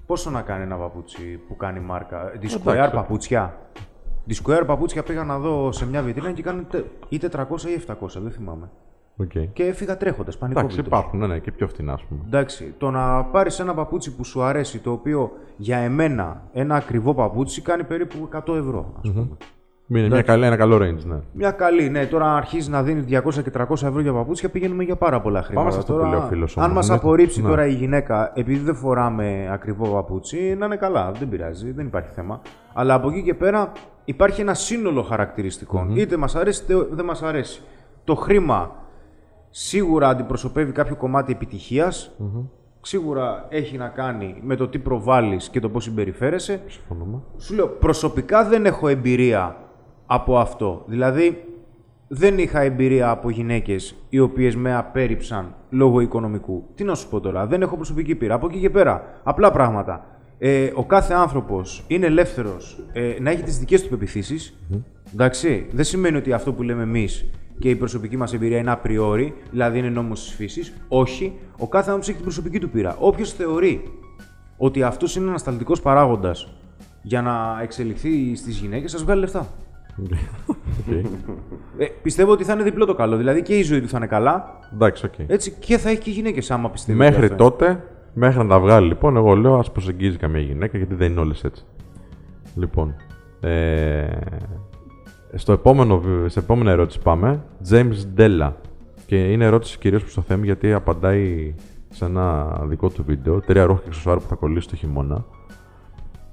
Πόσο 0.06 0.30
να 0.30 0.42
κάνει 0.42 0.64
ένα 0.64 0.76
παπούτσι 0.76 1.40
που 1.48 1.56
κάνει 1.56 1.80
μάρκα; 1.80 2.18
Εντάξει. 2.18 2.60
Dsquared 2.66 2.90
παπούτσια. 2.94 3.58
Dsquared 4.28 4.64
παπούτσια 4.66 5.04
πήγα 5.04 5.24
να 5.24 5.40
δω 5.40 5.72
σε 5.72 5.88
μια 5.88 6.02
βιτρίνα 6.02 6.32
και 6.32 6.42
κάνουν 6.42 6.68
τε- 6.68 6.86
ή 7.10 7.18
400 7.18 7.70
ή 7.70 7.74
700, 7.88 8.22
δεν 8.22 8.32
θυμάμαι. 8.32 8.70
Οκ. 9.18 9.32
Και 9.54 9.64
έφυγα 9.64 9.98
τρέχοντας, 9.98 10.38
πανικό. 10.38 10.60
Εντάξει, 10.60 10.80
υπάρχουν, 10.80 11.20
ναι, 11.20 11.28
ναι, 11.28 11.40
και 11.40 11.52
πιο 11.52 11.68
φθηνά, 11.68 11.94
ας 11.94 12.04
πούμε. 12.04 12.22
Εντάξει, 12.26 12.74
το 12.78 12.92
να 12.92 13.24
πάρεις 13.24 13.60
ένα 13.60 13.74
παπούτσι 13.74 14.16
που 14.16 14.24
σου 14.24 14.42
αρέσει, 14.44 14.80
το 14.80 14.92
οποίο 14.92 15.32
για 15.58 15.78
εμένα 15.78 16.42
ένα 16.54 16.76
ακριβό 16.76 17.14
παπούτσι 17.14 17.62
κάνει 17.62 17.84
περίπου 17.84 18.30
100 18.34 18.56
ευρώ, 18.56 18.94
ας 19.04 19.12
πούμε. 19.12 19.28
Είναι 19.88 20.08
μια 20.08 20.22
καλή, 20.22 20.46
ένα 20.46 20.56
καλό 20.56 20.76
range, 20.76 21.04
ναι. 21.06 21.16
Μια 21.34 21.52
καλή, 21.52 21.90
ναι. 21.90 22.06
Τώρα 22.06 22.26
αν 22.26 22.36
αρχίζει 22.36 22.70
να 22.70 22.84
δίνει 22.84 23.04
200 23.10 23.44
και 23.44 23.52
300 23.58 23.70
ευρώ 23.72 24.00
για 24.00 24.14
παπούτσια, 24.14 24.50
πηγαίνουμε 24.50 24.84
για 24.84 24.96
πάρα 24.96 25.22
πολλά 25.22 25.44
χρήματα. 25.44 25.72
σε 25.72 25.78
αυτό 25.78 25.94
που 25.94 26.00
τώρα, 26.00 26.10
λέει 26.12 26.20
ο 26.20 26.22
φίλος 26.22 26.58
αν 26.58 26.64
όμως, 26.64 26.76
μας 26.76 26.88
ναι. 26.90 26.96
απορρίψει 26.96 27.42
Ναι. 27.42 27.48
τώρα 27.48 27.66
η 27.66 27.74
γυναίκα 27.74 28.32
επειδή 28.36 28.60
δεν 28.64 28.76
φοράμε 28.76 29.50
ακριβό 29.52 29.88
παπούτσι, 29.88 30.56
να 30.58 30.66
είναι 30.66 30.76
καλά. 30.76 31.12
Δεν 31.20 31.30
πειράζει, 31.30 31.72
δεν 31.72 31.86
υπάρχει 31.86 32.10
θέμα. 32.14 32.42
Αλλά 32.74 32.94
από 32.94 33.10
εκεί 33.10 33.24
και 33.24 33.34
πέρα 33.34 33.72
υπάρχει 34.06 34.42
ένα 34.42 34.54
σύνολο 34.54 35.02
χαρακτηριστικών. 35.02 35.96
Είτε 35.96 36.18
μας 36.18 36.36
αρέσει 36.36 36.64
είτε 36.64 36.88
δεν 36.92 37.06
μας 37.06 37.22
αρέσει. 37.24 37.62
Το 38.04 38.16
χρήμα 38.16 38.72
σίγουρα 39.50 40.08
αντιπροσωπεύει 40.08 40.72
κάποιο 40.72 40.96
κομμάτι 40.96 41.32
επιτυχίας. 41.32 42.12
Σίγουρα 42.82 43.46
έχει 43.50 43.78
να 43.78 43.88
κάνει 43.88 44.40
με 44.42 44.56
το 44.56 44.68
τι 44.68 44.80
προβάλλεις 44.80 45.50
και 45.50 45.60
το 45.60 45.70
πώς 45.70 45.84
συμπεριφέρεσαι. 45.84 46.62
Συμφωνούμε. 46.68 47.22
Σου 47.38 47.54
λέω, 47.56 47.68
προσωπικά 47.68 48.44
δεν 48.46 48.66
έχω 48.66 48.88
εμπειρία 48.88 49.56
από 50.06 50.38
αυτό. 50.38 50.84
Δηλαδή, 50.88 51.44
δεν 52.08 52.38
είχα 52.38 52.62
εμπειρία 52.62 53.10
από 53.10 53.30
γυναίκες 53.30 53.96
οι 54.10 54.20
οποίες 54.20 54.56
με 54.56 54.76
απέρριψαν 54.76 55.56
λόγω 55.70 56.00
οικονομικού. 56.00 56.64
Τι 56.76 56.84
να 56.84 56.96
σου 56.96 57.10
πω 57.10 57.20
τώρα, 57.20 57.46
δεν 57.46 57.62
έχω 57.62 57.76
προσωπική 57.76 58.16
πείρα. 58.16 58.34
Από 58.34 58.48
εκεί 58.48 58.60
και 58.60 58.70
πέρα, 58.70 59.20
απλά 59.24 59.52
πράγματα. 59.52 60.06
Ε, 60.38 60.72
ο 60.76 60.86
κάθε 60.86 61.14
άνθρωπος 61.14 61.84
είναι 61.88 62.06
ελεύθερος 62.06 62.84
ε, 62.94 63.16
να 63.20 63.30
έχει 63.30 63.44
τις 63.44 63.60
δικές 63.60 63.84
του 63.84 63.90
πεπιθήσεις. 63.90 64.58
Εντάξει, 65.14 65.68
δεν 65.72 65.84
σημαίνει 65.84 66.18
ότι 66.18 66.34
αυτό 66.34 66.54
που 66.54 66.64
λέμε 66.64 66.84
εμείς 66.84 67.32
και 67.60 67.70
η 67.70 67.76
προσωπική 67.76 68.18
μας 68.18 68.34
εμπειρία 68.34 68.58
είναι 68.58 68.72
απριόρι, 68.72 69.34
δηλαδή 69.52 69.78
είναι 69.78 69.90
νόμος 69.90 70.24
της 70.24 70.34
φύσης. 70.34 70.74
Όχι, 70.88 71.34
ο 71.58 71.68
κάθε 71.68 71.86
άνθρωπος 71.86 72.08
έχει 72.08 72.16
την 72.16 72.26
προσωπική 72.26 72.60
του 72.60 72.70
πείρα. 72.70 72.96
Όποιος 73.00 73.34
θεωρεί 73.34 73.84
ότι 74.58 74.84
αυτός 74.84 75.16
είναι 75.16 75.26
ένας 75.28 75.42
ανασταλτικός 75.42 75.82
παράγοντας 75.82 76.54
για 77.02 77.22
να 77.22 77.60
εξελιχθεί 77.62 78.36
στις 78.36 78.58
γυναίκες, 78.58 78.92
ας 78.92 79.04
βγάλει 79.04 79.20
λεφτά. 79.20 79.48
Οκ. 80.46 80.88
Ε, 81.78 81.86
πιστεύω 82.02 82.32
ότι 82.32 82.44
θα 82.44 82.54
είναι 82.54 82.64
διπλό 82.64 82.86
το 82.86 82.96
καλό. 82.96 83.18
Δηλαδή 83.18 83.42
και 83.42 83.58
η 83.58 83.62
ζωή 83.64 83.82
του 83.82 83.88
θα 83.88 83.98
είναι 83.98 84.08
καλά, 84.08 84.60
Εντάξει, 84.74 85.06
οκ. 85.06 85.14
έτσι 85.28 85.52
και 85.60 85.78
θα 85.78 85.90
έχει 85.90 86.00
και 86.00 86.10
γυναίκες 86.12 86.52
άμα 86.52 86.70
πιστεύει. 86.70 86.98
Μέχρι 86.98 87.16
ότι 87.24 87.34
αυτό 87.34 87.50
τότε, 87.50 87.84
μέχρι 88.14 88.38
να 88.40 88.48
τα 88.48 88.60
βγάλει 88.60 88.88
λοιπόν, 88.88 89.16
εγώ 89.18 89.36
λέω 89.36 89.56
ας 89.58 89.72
προσεγγίζει 89.72 90.18
καμία 90.18 90.42
γυναίκα 90.42 90.78
γιατί 90.78 90.94
δεν 90.96 91.12
είναι 91.12 91.20
όλες 91.20 91.44
έτσι. 91.44 91.66
Λοιπόν. 92.56 92.96
Ε, 93.40 94.08
στο 95.34 95.52
επόμενο, 95.52 96.00
βι- 96.00 96.30
σε 96.30 96.40
επόμενη 96.40 96.70
ερώτηση 96.70 97.00
πάμε. 97.00 97.44
James 97.70 98.20
Della. 98.20 98.52
Και 99.06 99.32
είναι 99.32 99.46
ερώτηση 99.46 99.78
κυρίως 99.78 100.02
προς 100.02 100.14
το 100.14 100.22
θέμα 100.22 100.46
γιατί 100.46 100.74
απαντάει 100.74 101.54
σε 101.90 102.06
ένα 102.06 102.58
δικό 102.64 102.90
του 102.90 103.04
βίντεο. 103.08 103.40
Τρία 103.42 103.66
ρούχα 103.66 103.80
και 103.80 103.86
αξεσουάρ 103.88 104.18
που 104.18 104.28
θα 104.28 104.36
κολλήσει 104.36 104.68
το 104.70 104.76
χειμώνα. 104.76 105.26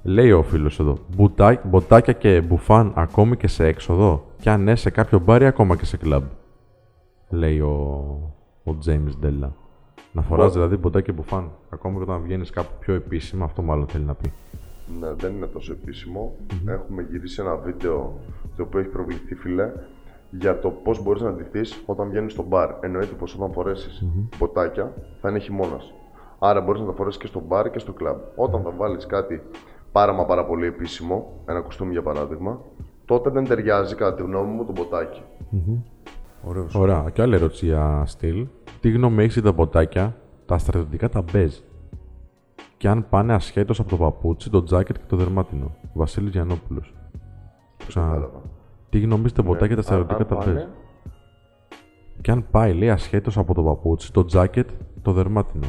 Λέει 0.03 0.31
ο 0.31 0.43
φίλος 0.43 0.79
εδώ. 0.79 0.97
«Μπουτά- 1.15 1.65
Μποτάκια 1.67 2.13
και 2.13 2.41
μπουφάν 2.41 2.91
ακόμη 2.95 3.37
και 3.37 3.47
σε 3.47 3.65
έξοδο. 3.65 4.25
Και 4.39 4.49
αν 4.49 4.63
ναι, 4.63 4.75
σε 4.75 4.89
κάποιο 4.89 5.19
μπάρ 5.19 5.41
ή 5.41 5.45
ακόμα 5.45 5.75
και 5.75 5.85
σε 5.85 5.97
κλαμπ. 5.97 6.23
Λέει 7.29 7.59
ο, 7.59 7.71
ο 8.63 8.71
James 8.85 9.25
Della. 9.25 9.49
Να 10.11 10.21
φοράς 10.21 10.53
δηλαδή 10.53 10.77
μποτάκια 10.77 11.13
και 11.13 11.19
μπουφάν. 11.19 11.51
Ακόμα 11.69 11.97
και 11.97 12.03
όταν 12.03 12.21
βγαίνεις 12.21 12.49
κάπου 12.49 12.69
πιο 12.79 12.93
επίσημα, 12.93 13.45
αυτό 13.45 13.61
μάλλον 13.61 13.87
θέλει 13.87 14.03
να 14.03 14.13
πει. 14.13 14.31
Ναι, 14.99 15.13
δεν 15.13 15.33
είναι 15.35 15.45
τόσο 15.45 15.71
επίσημο. 15.71 16.35
Έχουμε 16.65 17.01
γυρίσει 17.09 17.41
ένα 17.41 17.55
βίντεο 17.55 18.13
το 18.57 18.63
οποίο 18.63 18.79
έχει 18.79 18.89
προβληθεί, 18.89 19.35
φιλέ, 19.35 19.71
για 20.31 20.59
το 20.59 20.69
πώς 20.69 21.03
μπορείς 21.03 21.21
να 21.21 21.31
ντυθεί 21.33 21.61
όταν 21.85 22.09
βγαίνεις 22.09 22.31
στο 22.31 22.43
μπαρ. 22.43 22.69
Εννοείται 22.79 23.13
πως 23.15 23.35
όταν 23.35 23.51
φορέσεις 23.51 24.05
ποτάκια 24.37 24.93
θα 25.21 25.29
είναι 25.29 25.39
χειμώνας. 25.39 25.93
Άρα 26.39 26.61
μπορείς 26.61 26.81
να 26.81 26.87
τα 26.87 26.93
φορέσεις 26.93 27.19
και 27.21 27.27
στο 27.27 27.39
μπαρ 27.47 27.71
και 27.71 27.79
στο 27.79 27.93
κλαμπ. 27.93 28.17
Όταν 28.35 28.61
θα 28.61 28.71
βάλεις 28.77 29.05
κάτι 29.05 29.41
πάρα 29.93 30.13
μα 30.13 30.25
πάρα 30.25 30.45
πολύ 30.45 30.65
επίσημο, 30.65 31.31
ένα 31.45 31.61
κουστούμι 31.61 31.91
για 31.91 32.01
παράδειγμα, 32.01 32.59
τότε 33.05 33.29
δεν 33.29 33.45
ταιριάζει 33.45 33.95
κατά 33.95 34.15
τη 34.15 34.21
γνώμη 34.21 34.51
μου 34.51 34.65
το 34.65 34.71
ποτάκι. 34.71 35.21
Ωραίος. 36.43 36.75
Ωραία. 36.75 37.09
Και 37.13 37.21
άλλη 37.21 37.35
ερώτηση 37.35 37.65
για 37.65 38.03
στυλ. 38.05 38.47
Τι 38.79 38.89
γνώμη 38.91 39.21
έχεις 39.23 39.33
για 39.33 39.43
τα 39.43 39.51
μποτάκια, 39.51 40.15
τα 40.45 40.57
στρατιωτικά 40.57 41.09
τα 41.09 41.21
μπέζ. 41.31 41.57
Και 42.77 42.87
αν 42.87 43.09
πάνε 43.09 43.33
ασχέτως 43.33 43.79
από 43.79 43.89
το 43.89 43.97
παπούτσι, 43.97 44.49
το 44.49 44.63
τζάκετ 44.63 44.95
και 44.95 45.03
το 45.07 45.15
δερμάτινο. 45.15 45.75
Βασίλης 45.93 46.31
Γιαννόπουλος. 46.31 46.93
Κατάλαβα. 47.93 48.41
Τι 48.89 48.99
γνώμη 48.99 49.21
έχεις 49.21 49.33
για 49.33 49.43
τα 49.43 49.49
μποτάκια, 49.49 49.75
τα 49.75 49.81
Αν- 49.81 49.83
στρατιωτικά 49.83 50.21
αν 50.21 50.27
τα 50.27 50.35
πάνε, 50.35 50.51
μπέζ. 50.53 50.63
Και 52.21 52.31
αν 52.31 52.45
πάει, 52.51 52.73
λέει, 52.73 52.89
ασχέτως 52.89 53.37
από 53.37 53.53
το 53.53 53.63
παπούτσι, 53.63 54.11
το 54.13 54.25
τζάκετ, 54.25 54.69
το 55.01 55.11
δερμάτινο. 55.11 55.67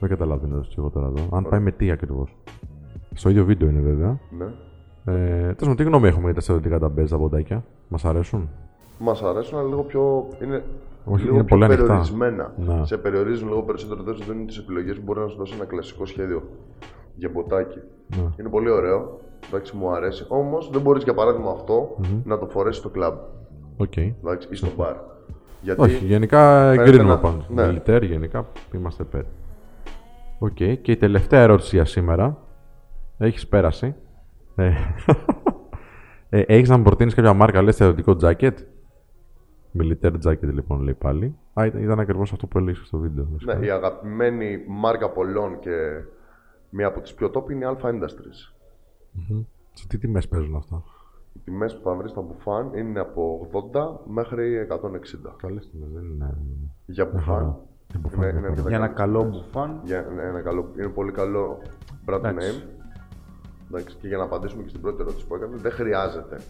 Δεν 0.00 0.08
καταλαβαίνω 0.08 0.46
την 0.46 0.52
ερώτηση 0.52 0.74
εγώ 0.78 0.90
τώρα 0.90 1.06
εδώ. 1.06 1.36
Αν 1.36 1.44
πάει 1.48 1.60
με 1.60 1.70
τι 1.70 1.90
ακριβώς; 1.90 2.36
Στο 3.16 3.28
ίδιο 3.28 3.44
βίντεο 3.44 3.68
είναι 3.68 3.80
βέβαια. 3.80 4.18
Ναι. 4.38 4.44
Ε, 5.14 5.40
Τέλος 5.40 5.56
πάντων, 5.58 5.76
τι 5.76 5.82
γνώμη 5.82 6.08
έχουμε 6.08 6.24
για 6.24 6.34
τα 6.34 6.40
στρατιωτικά 6.40 6.78
τα 6.78 6.88
μπέζ, 6.88 7.10
τα 7.10 7.16
μποτάκια. 7.18 7.64
Μας 7.88 8.04
αρέσουν; 8.04 8.48
Μας 8.98 9.22
αρέσουν, 9.22 9.58
αλλά 9.58 9.68
λίγο 9.68 9.82
πιο. 9.82 10.28
Είναι, 10.42 10.64
Όχι, 11.04 11.22
λίγο 11.22 11.34
είναι 11.34 11.44
πιο 11.44 11.56
πολύ 11.56 11.64
ανοιχτά. 11.64 11.82
περιορισμένα. 11.84 12.52
Ναι. 12.56 12.86
Σε 12.86 12.96
περιορίζουν 12.98 13.48
λίγο 13.48 13.62
περισσότερο, 13.62 14.02
δεν 14.02 14.14
σου 14.14 14.24
δίνουν 14.30 14.46
τις 14.46 14.58
επιλογές 14.58 14.96
που 14.96 15.02
μπορεί 15.04 15.20
να 15.20 15.26
σου 15.28 15.36
δώσει 15.36 15.52
ένα 15.56 15.64
κλασικό 15.64 16.06
σχέδιο 16.06 16.42
για 17.14 17.30
μποτάκι. 17.32 17.78
Ναι. 18.16 18.22
Είναι 18.40 18.48
πολύ 18.48 18.70
ωραίο. 18.70 19.20
Εντάξει, 19.48 19.76
μου 19.76 19.90
αρέσει. 19.90 20.24
Όμως 20.28 20.70
δεν 20.72 20.80
μπορείς 20.80 21.02
για 21.02 21.14
παράδειγμα 21.14 21.50
αυτό 21.50 21.96
να 22.24 22.38
το 22.38 22.46
φορέσεις 22.46 22.80
στο 22.80 22.88
κλαμπ. 22.88 23.14
Οκ. 23.76 23.96
Εντάξει, 23.96 24.48
ή 24.50 24.54
στο 24.54 24.68
μπαρ. 24.76 24.94
Γιατί 25.62 25.80
Όχι, 25.82 26.04
γενικά 26.04 26.60
Φαίνεται 26.70 26.82
εγκρίνουμε 26.82 27.08
να- 27.14 27.18
πάνω. 27.18 27.44
ναι. 27.48 27.66
Military, 27.66 28.02
γενικά 28.02 28.46
είμαστε 28.74 29.02
υπέρ. 29.02 29.22
Οκ, 30.38 30.54
και 30.82 30.92
η 30.92 30.96
τελευταία 30.96 31.40
ερώτηση 31.40 31.76
για 31.76 31.84
σήμερα. 31.84 32.36
Έχεις 33.18 33.48
πέρασει. 33.48 33.94
Ε, 34.56 34.72
ε, 36.28 36.40
Έχεις 36.46 36.68
να 36.68 36.76
μου 36.76 36.82
προτείνεις 36.82 37.14
κάποια 37.14 37.32
μάρκα, 37.32 37.62
λες 37.62 37.76
θεωρητικό 37.76 38.16
τζάκετ; 38.16 38.58
Military 39.78 40.16
jacket 40.24 40.40
λοιπόν 40.42 40.80
λέει 40.80 40.94
πάλι. 40.94 41.36
Α, 41.54 41.66
ήταν, 41.66 41.82
ήταν 41.82 42.00
ακριβώς 42.00 42.32
αυτό 42.32 42.46
που 42.46 42.58
έλεγες 42.58 42.86
στο 42.86 42.98
βίντεο. 42.98 43.28
ναι, 43.44 43.66
η 43.66 43.70
αγαπημένη 43.70 44.64
μάρκα 44.68 45.10
πολλών 45.10 45.58
και 45.58 46.02
μία 46.70 46.86
από 46.86 47.00
τις 47.00 47.14
πιο 47.14 47.30
top 47.34 47.50
είναι 47.50 47.64
η 47.64 47.68
Alpha 47.76 47.86
Industries. 47.86 48.54
Σε 49.72 49.86
τι 49.86 49.98
τιμές 49.98 50.28
παίζουν 50.28 50.56
αυτά; 50.56 50.82
Οι 51.32 51.38
τιμές 51.44 51.76
που 51.76 51.82
θα 51.82 51.94
βρεις 51.94 52.10
στα 52.10 52.20
μπουφάν 52.20 52.70
είναι 52.74 53.00
από 53.00 53.48
80 53.72 53.98
μέχρι 54.06 54.66
160. 54.70 55.34
Καλές 55.36 55.70
τιμές, 55.70 55.88
δεν 55.92 56.04
είναι. 56.04 56.34
Για 56.86 57.04
μπουφάν. 57.04 57.56
Για 57.90 57.98
μπουφάν, 58.00 58.22
Είναι- 58.22 58.30
για 58.30 58.38
είναι 58.38 58.48
μπουφάν. 58.48 58.50
αρκετά 58.50 58.68
Για 58.68 58.76
ένα 58.76 58.86
καλές 58.88 58.96
καλό 58.96 59.20
τιμές. 59.20 59.36
μπουφάν. 59.44 59.80
Για 59.84 59.98
ένα, 60.10 60.22
ένα 60.22 60.40
καλό, 60.40 60.70
είναι 60.78 60.88
πολύ 60.88 61.12
καλό 61.12 61.58
brand 62.06 62.14
Εντάξει. 62.24 62.48
name. 62.50 62.75
Εντάξει, 63.70 63.96
και 64.00 64.08
για 64.08 64.16
να 64.16 64.24
απαντήσουμε 64.24 64.62
και 64.62 64.68
στην 64.68 64.80
πρώτη 64.80 64.96
ερώτηση 65.00 65.26
που 65.26 65.34
έκανες, 65.34 65.60
δεν 65.60 65.72
χρειάζεται 65.72 66.40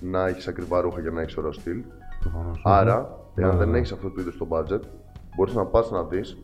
να 0.00 0.26
έχεις 0.26 0.48
ακριβά 0.48 0.80
ρούχα 0.80 1.00
για 1.00 1.10
να 1.10 1.20
έχεις 1.20 1.36
ωραίο 1.36 1.52
στυλ. 1.52 1.82
Προφανώς. 2.20 2.60
Άρα, 2.64 3.18
εάν 3.34 3.50
Ναι, 3.50 3.56
δεν 3.56 3.68
ναι. 3.70 3.78
έχεις 3.78 3.92
αυτό 3.92 4.10
το 4.10 4.20
είδος 4.20 4.36
το 4.36 4.46
budget, 4.50 4.80
μπορείς 5.36 5.54
να 5.54 5.64
πας 5.64 5.90
να 5.90 6.02
δεις, 6.02 6.42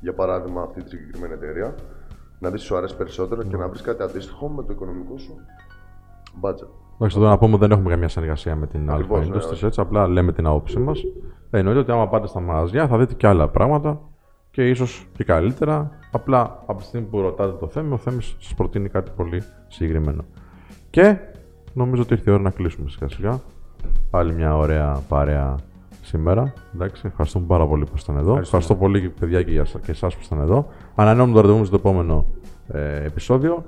για 0.00 0.14
παράδειγμα, 0.14 0.62
αυτή 0.62 0.82
τη 0.82 0.88
συγκεκριμένη 0.88 1.32
εταιρεία, 1.32 1.74
να 2.38 2.50
δεις 2.50 2.60
τι 2.60 2.66
σου 2.66 2.76
αρέσει 2.76 2.96
περισσότερο 2.96 3.42
και 3.42 3.56
να 3.56 3.68
βρεις 3.68 3.82
κάτι 3.82 4.02
αντίστοιχο 4.02 4.48
με 4.48 4.62
το 4.62 4.72
οικονομικό 4.72 5.18
σου 5.18 5.34
budget. 6.40 6.68
Εντάξει, 6.94 7.18
εδώ 7.18 7.28
να 7.28 7.38
πούμε 7.38 7.56
δεν 7.56 7.70
έχουμε 7.70 7.90
καμία 7.90 8.08
συνεργασία 8.08 8.56
με 8.56 8.66
την 8.66 8.90
Alpha 8.90 8.92
Ακριβώς, 8.94 9.28
ναι, 9.28 9.36
Industries, 9.36 9.52
όχι. 9.52 9.64
έτσι, 9.64 9.80
απλά 9.80 10.06
λέμε 10.08 10.32
την 10.32 10.46
άποψή 10.46 10.78
μας. 10.78 11.02
Εννοείται 11.50 11.80
ότι 11.80 11.90
άμα 11.90 12.08
πάτε 12.08 12.26
στα 12.26 12.40
μαγαζιά 12.40 12.86
θα 12.88 12.98
δείτε 12.98 13.14
και 13.14 13.26
άλλα 13.26 13.48
πράγματα 13.48 14.00
και 14.58 14.68
ίσως 14.68 15.06
και 15.16 15.24
καλύτερα. 15.24 15.90
Απλά 16.10 16.62
από 16.66 16.78
τη 16.78 16.84
στιγμή 16.84 17.06
που 17.06 17.20
ρωτάτε 17.20 17.56
το 17.60 17.68
θέμα, 17.68 17.94
ο 17.94 17.96
Θέμης 17.96 18.36
σας 18.38 18.54
προτείνει 18.54 18.88
κάτι 18.88 19.10
πολύ 19.16 19.42
συγκεκριμένο. 19.68 20.24
Και 20.90 21.16
νομίζω 21.72 22.02
ότι 22.02 22.12
ήρθε 22.12 22.30
η 22.30 22.32
ώρα 22.32 22.42
να 22.42 22.50
κλείσουμε 22.50 22.90
σιγά 22.90 23.08
σιγά. 23.08 23.40
Άλλη 24.10 24.34
μια 24.34 24.56
ωραία 24.56 25.02
παρέα 25.08 25.56
σήμερα. 26.02 26.52
Εντάξει, 26.74 27.02
ευχαριστούμε 27.06 27.46
πάρα 27.46 27.66
πολύ 27.66 27.84
που 27.84 27.92
ήσταν 27.96 28.16
εδώ. 28.16 28.38
Ευχαριστώ 28.38 28.74
πολύ 28.74 29.00
και 29.00 29.08
παιδιά 29.08 29.42
και, 29.42 29.50
για, 29.50 29.62
και 29.62 29.90
εσάς 29.90 30.14
που 30.14 30.20
ήσταν 30.22 30.40
εδώ. 30.40 30.66
Ανανεώνουμε 30.94 31.40
το 31.40 31.46
ραντεβού 31.46 31.64
στο 31.64 31.76
επόμενο 31.76 32.26
ε, 32.68 33.04
επεισόδιο. 33.04 33.64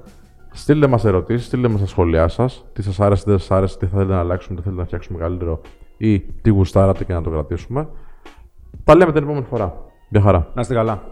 Στείλτε 0.51 0.87
μας 0.87 1.05
ερωτήσεις, 1.05 1.47
στείλτε 1.47 1.69
μας 1.69 1.81
τα 1.81 1.87
σχόλιά 1.87 2.29
σας. 2.29 2.65
Τι 2.73 2.83
σας 2.83 3.01
άρεσε, 3.01 3.25
τι 3.25 3.31
δεν 3.31 3.39
σας 3.39 3.51
άρεσε, 3.51 3.79
τι 3.79 3.87
θα 3.87 3.93
θέλετε 3.93 4.13
να 4.13 4.19
αλλάξουμε, 4.19 4.57
τι 4.57 4.63
θέλετε 4.63 4.81
να 4.81 4.87
φτιάξουμε 4.87 5.19
καλύτερο 5.19 5.61
ή 5.97 6.21
τι 6.21 6.51
γουστάρατε 6.51 7.05
και 7.05 7.13
να 7.13 7.23
το 7.23 7.31
κρατήσουμε. 7.31 7.89
Τα 8.85 8.95
λέμε 8.95 9.13
την 9.13 9.23
επόμενη 9.23 9.45
φορά. 9.45 9.89
Γεια 10.13 10.21
χαρά. 10.21 10.47
Να 10.55 10.61
είστε 10.61 10.75
καλά. 10.75 11.03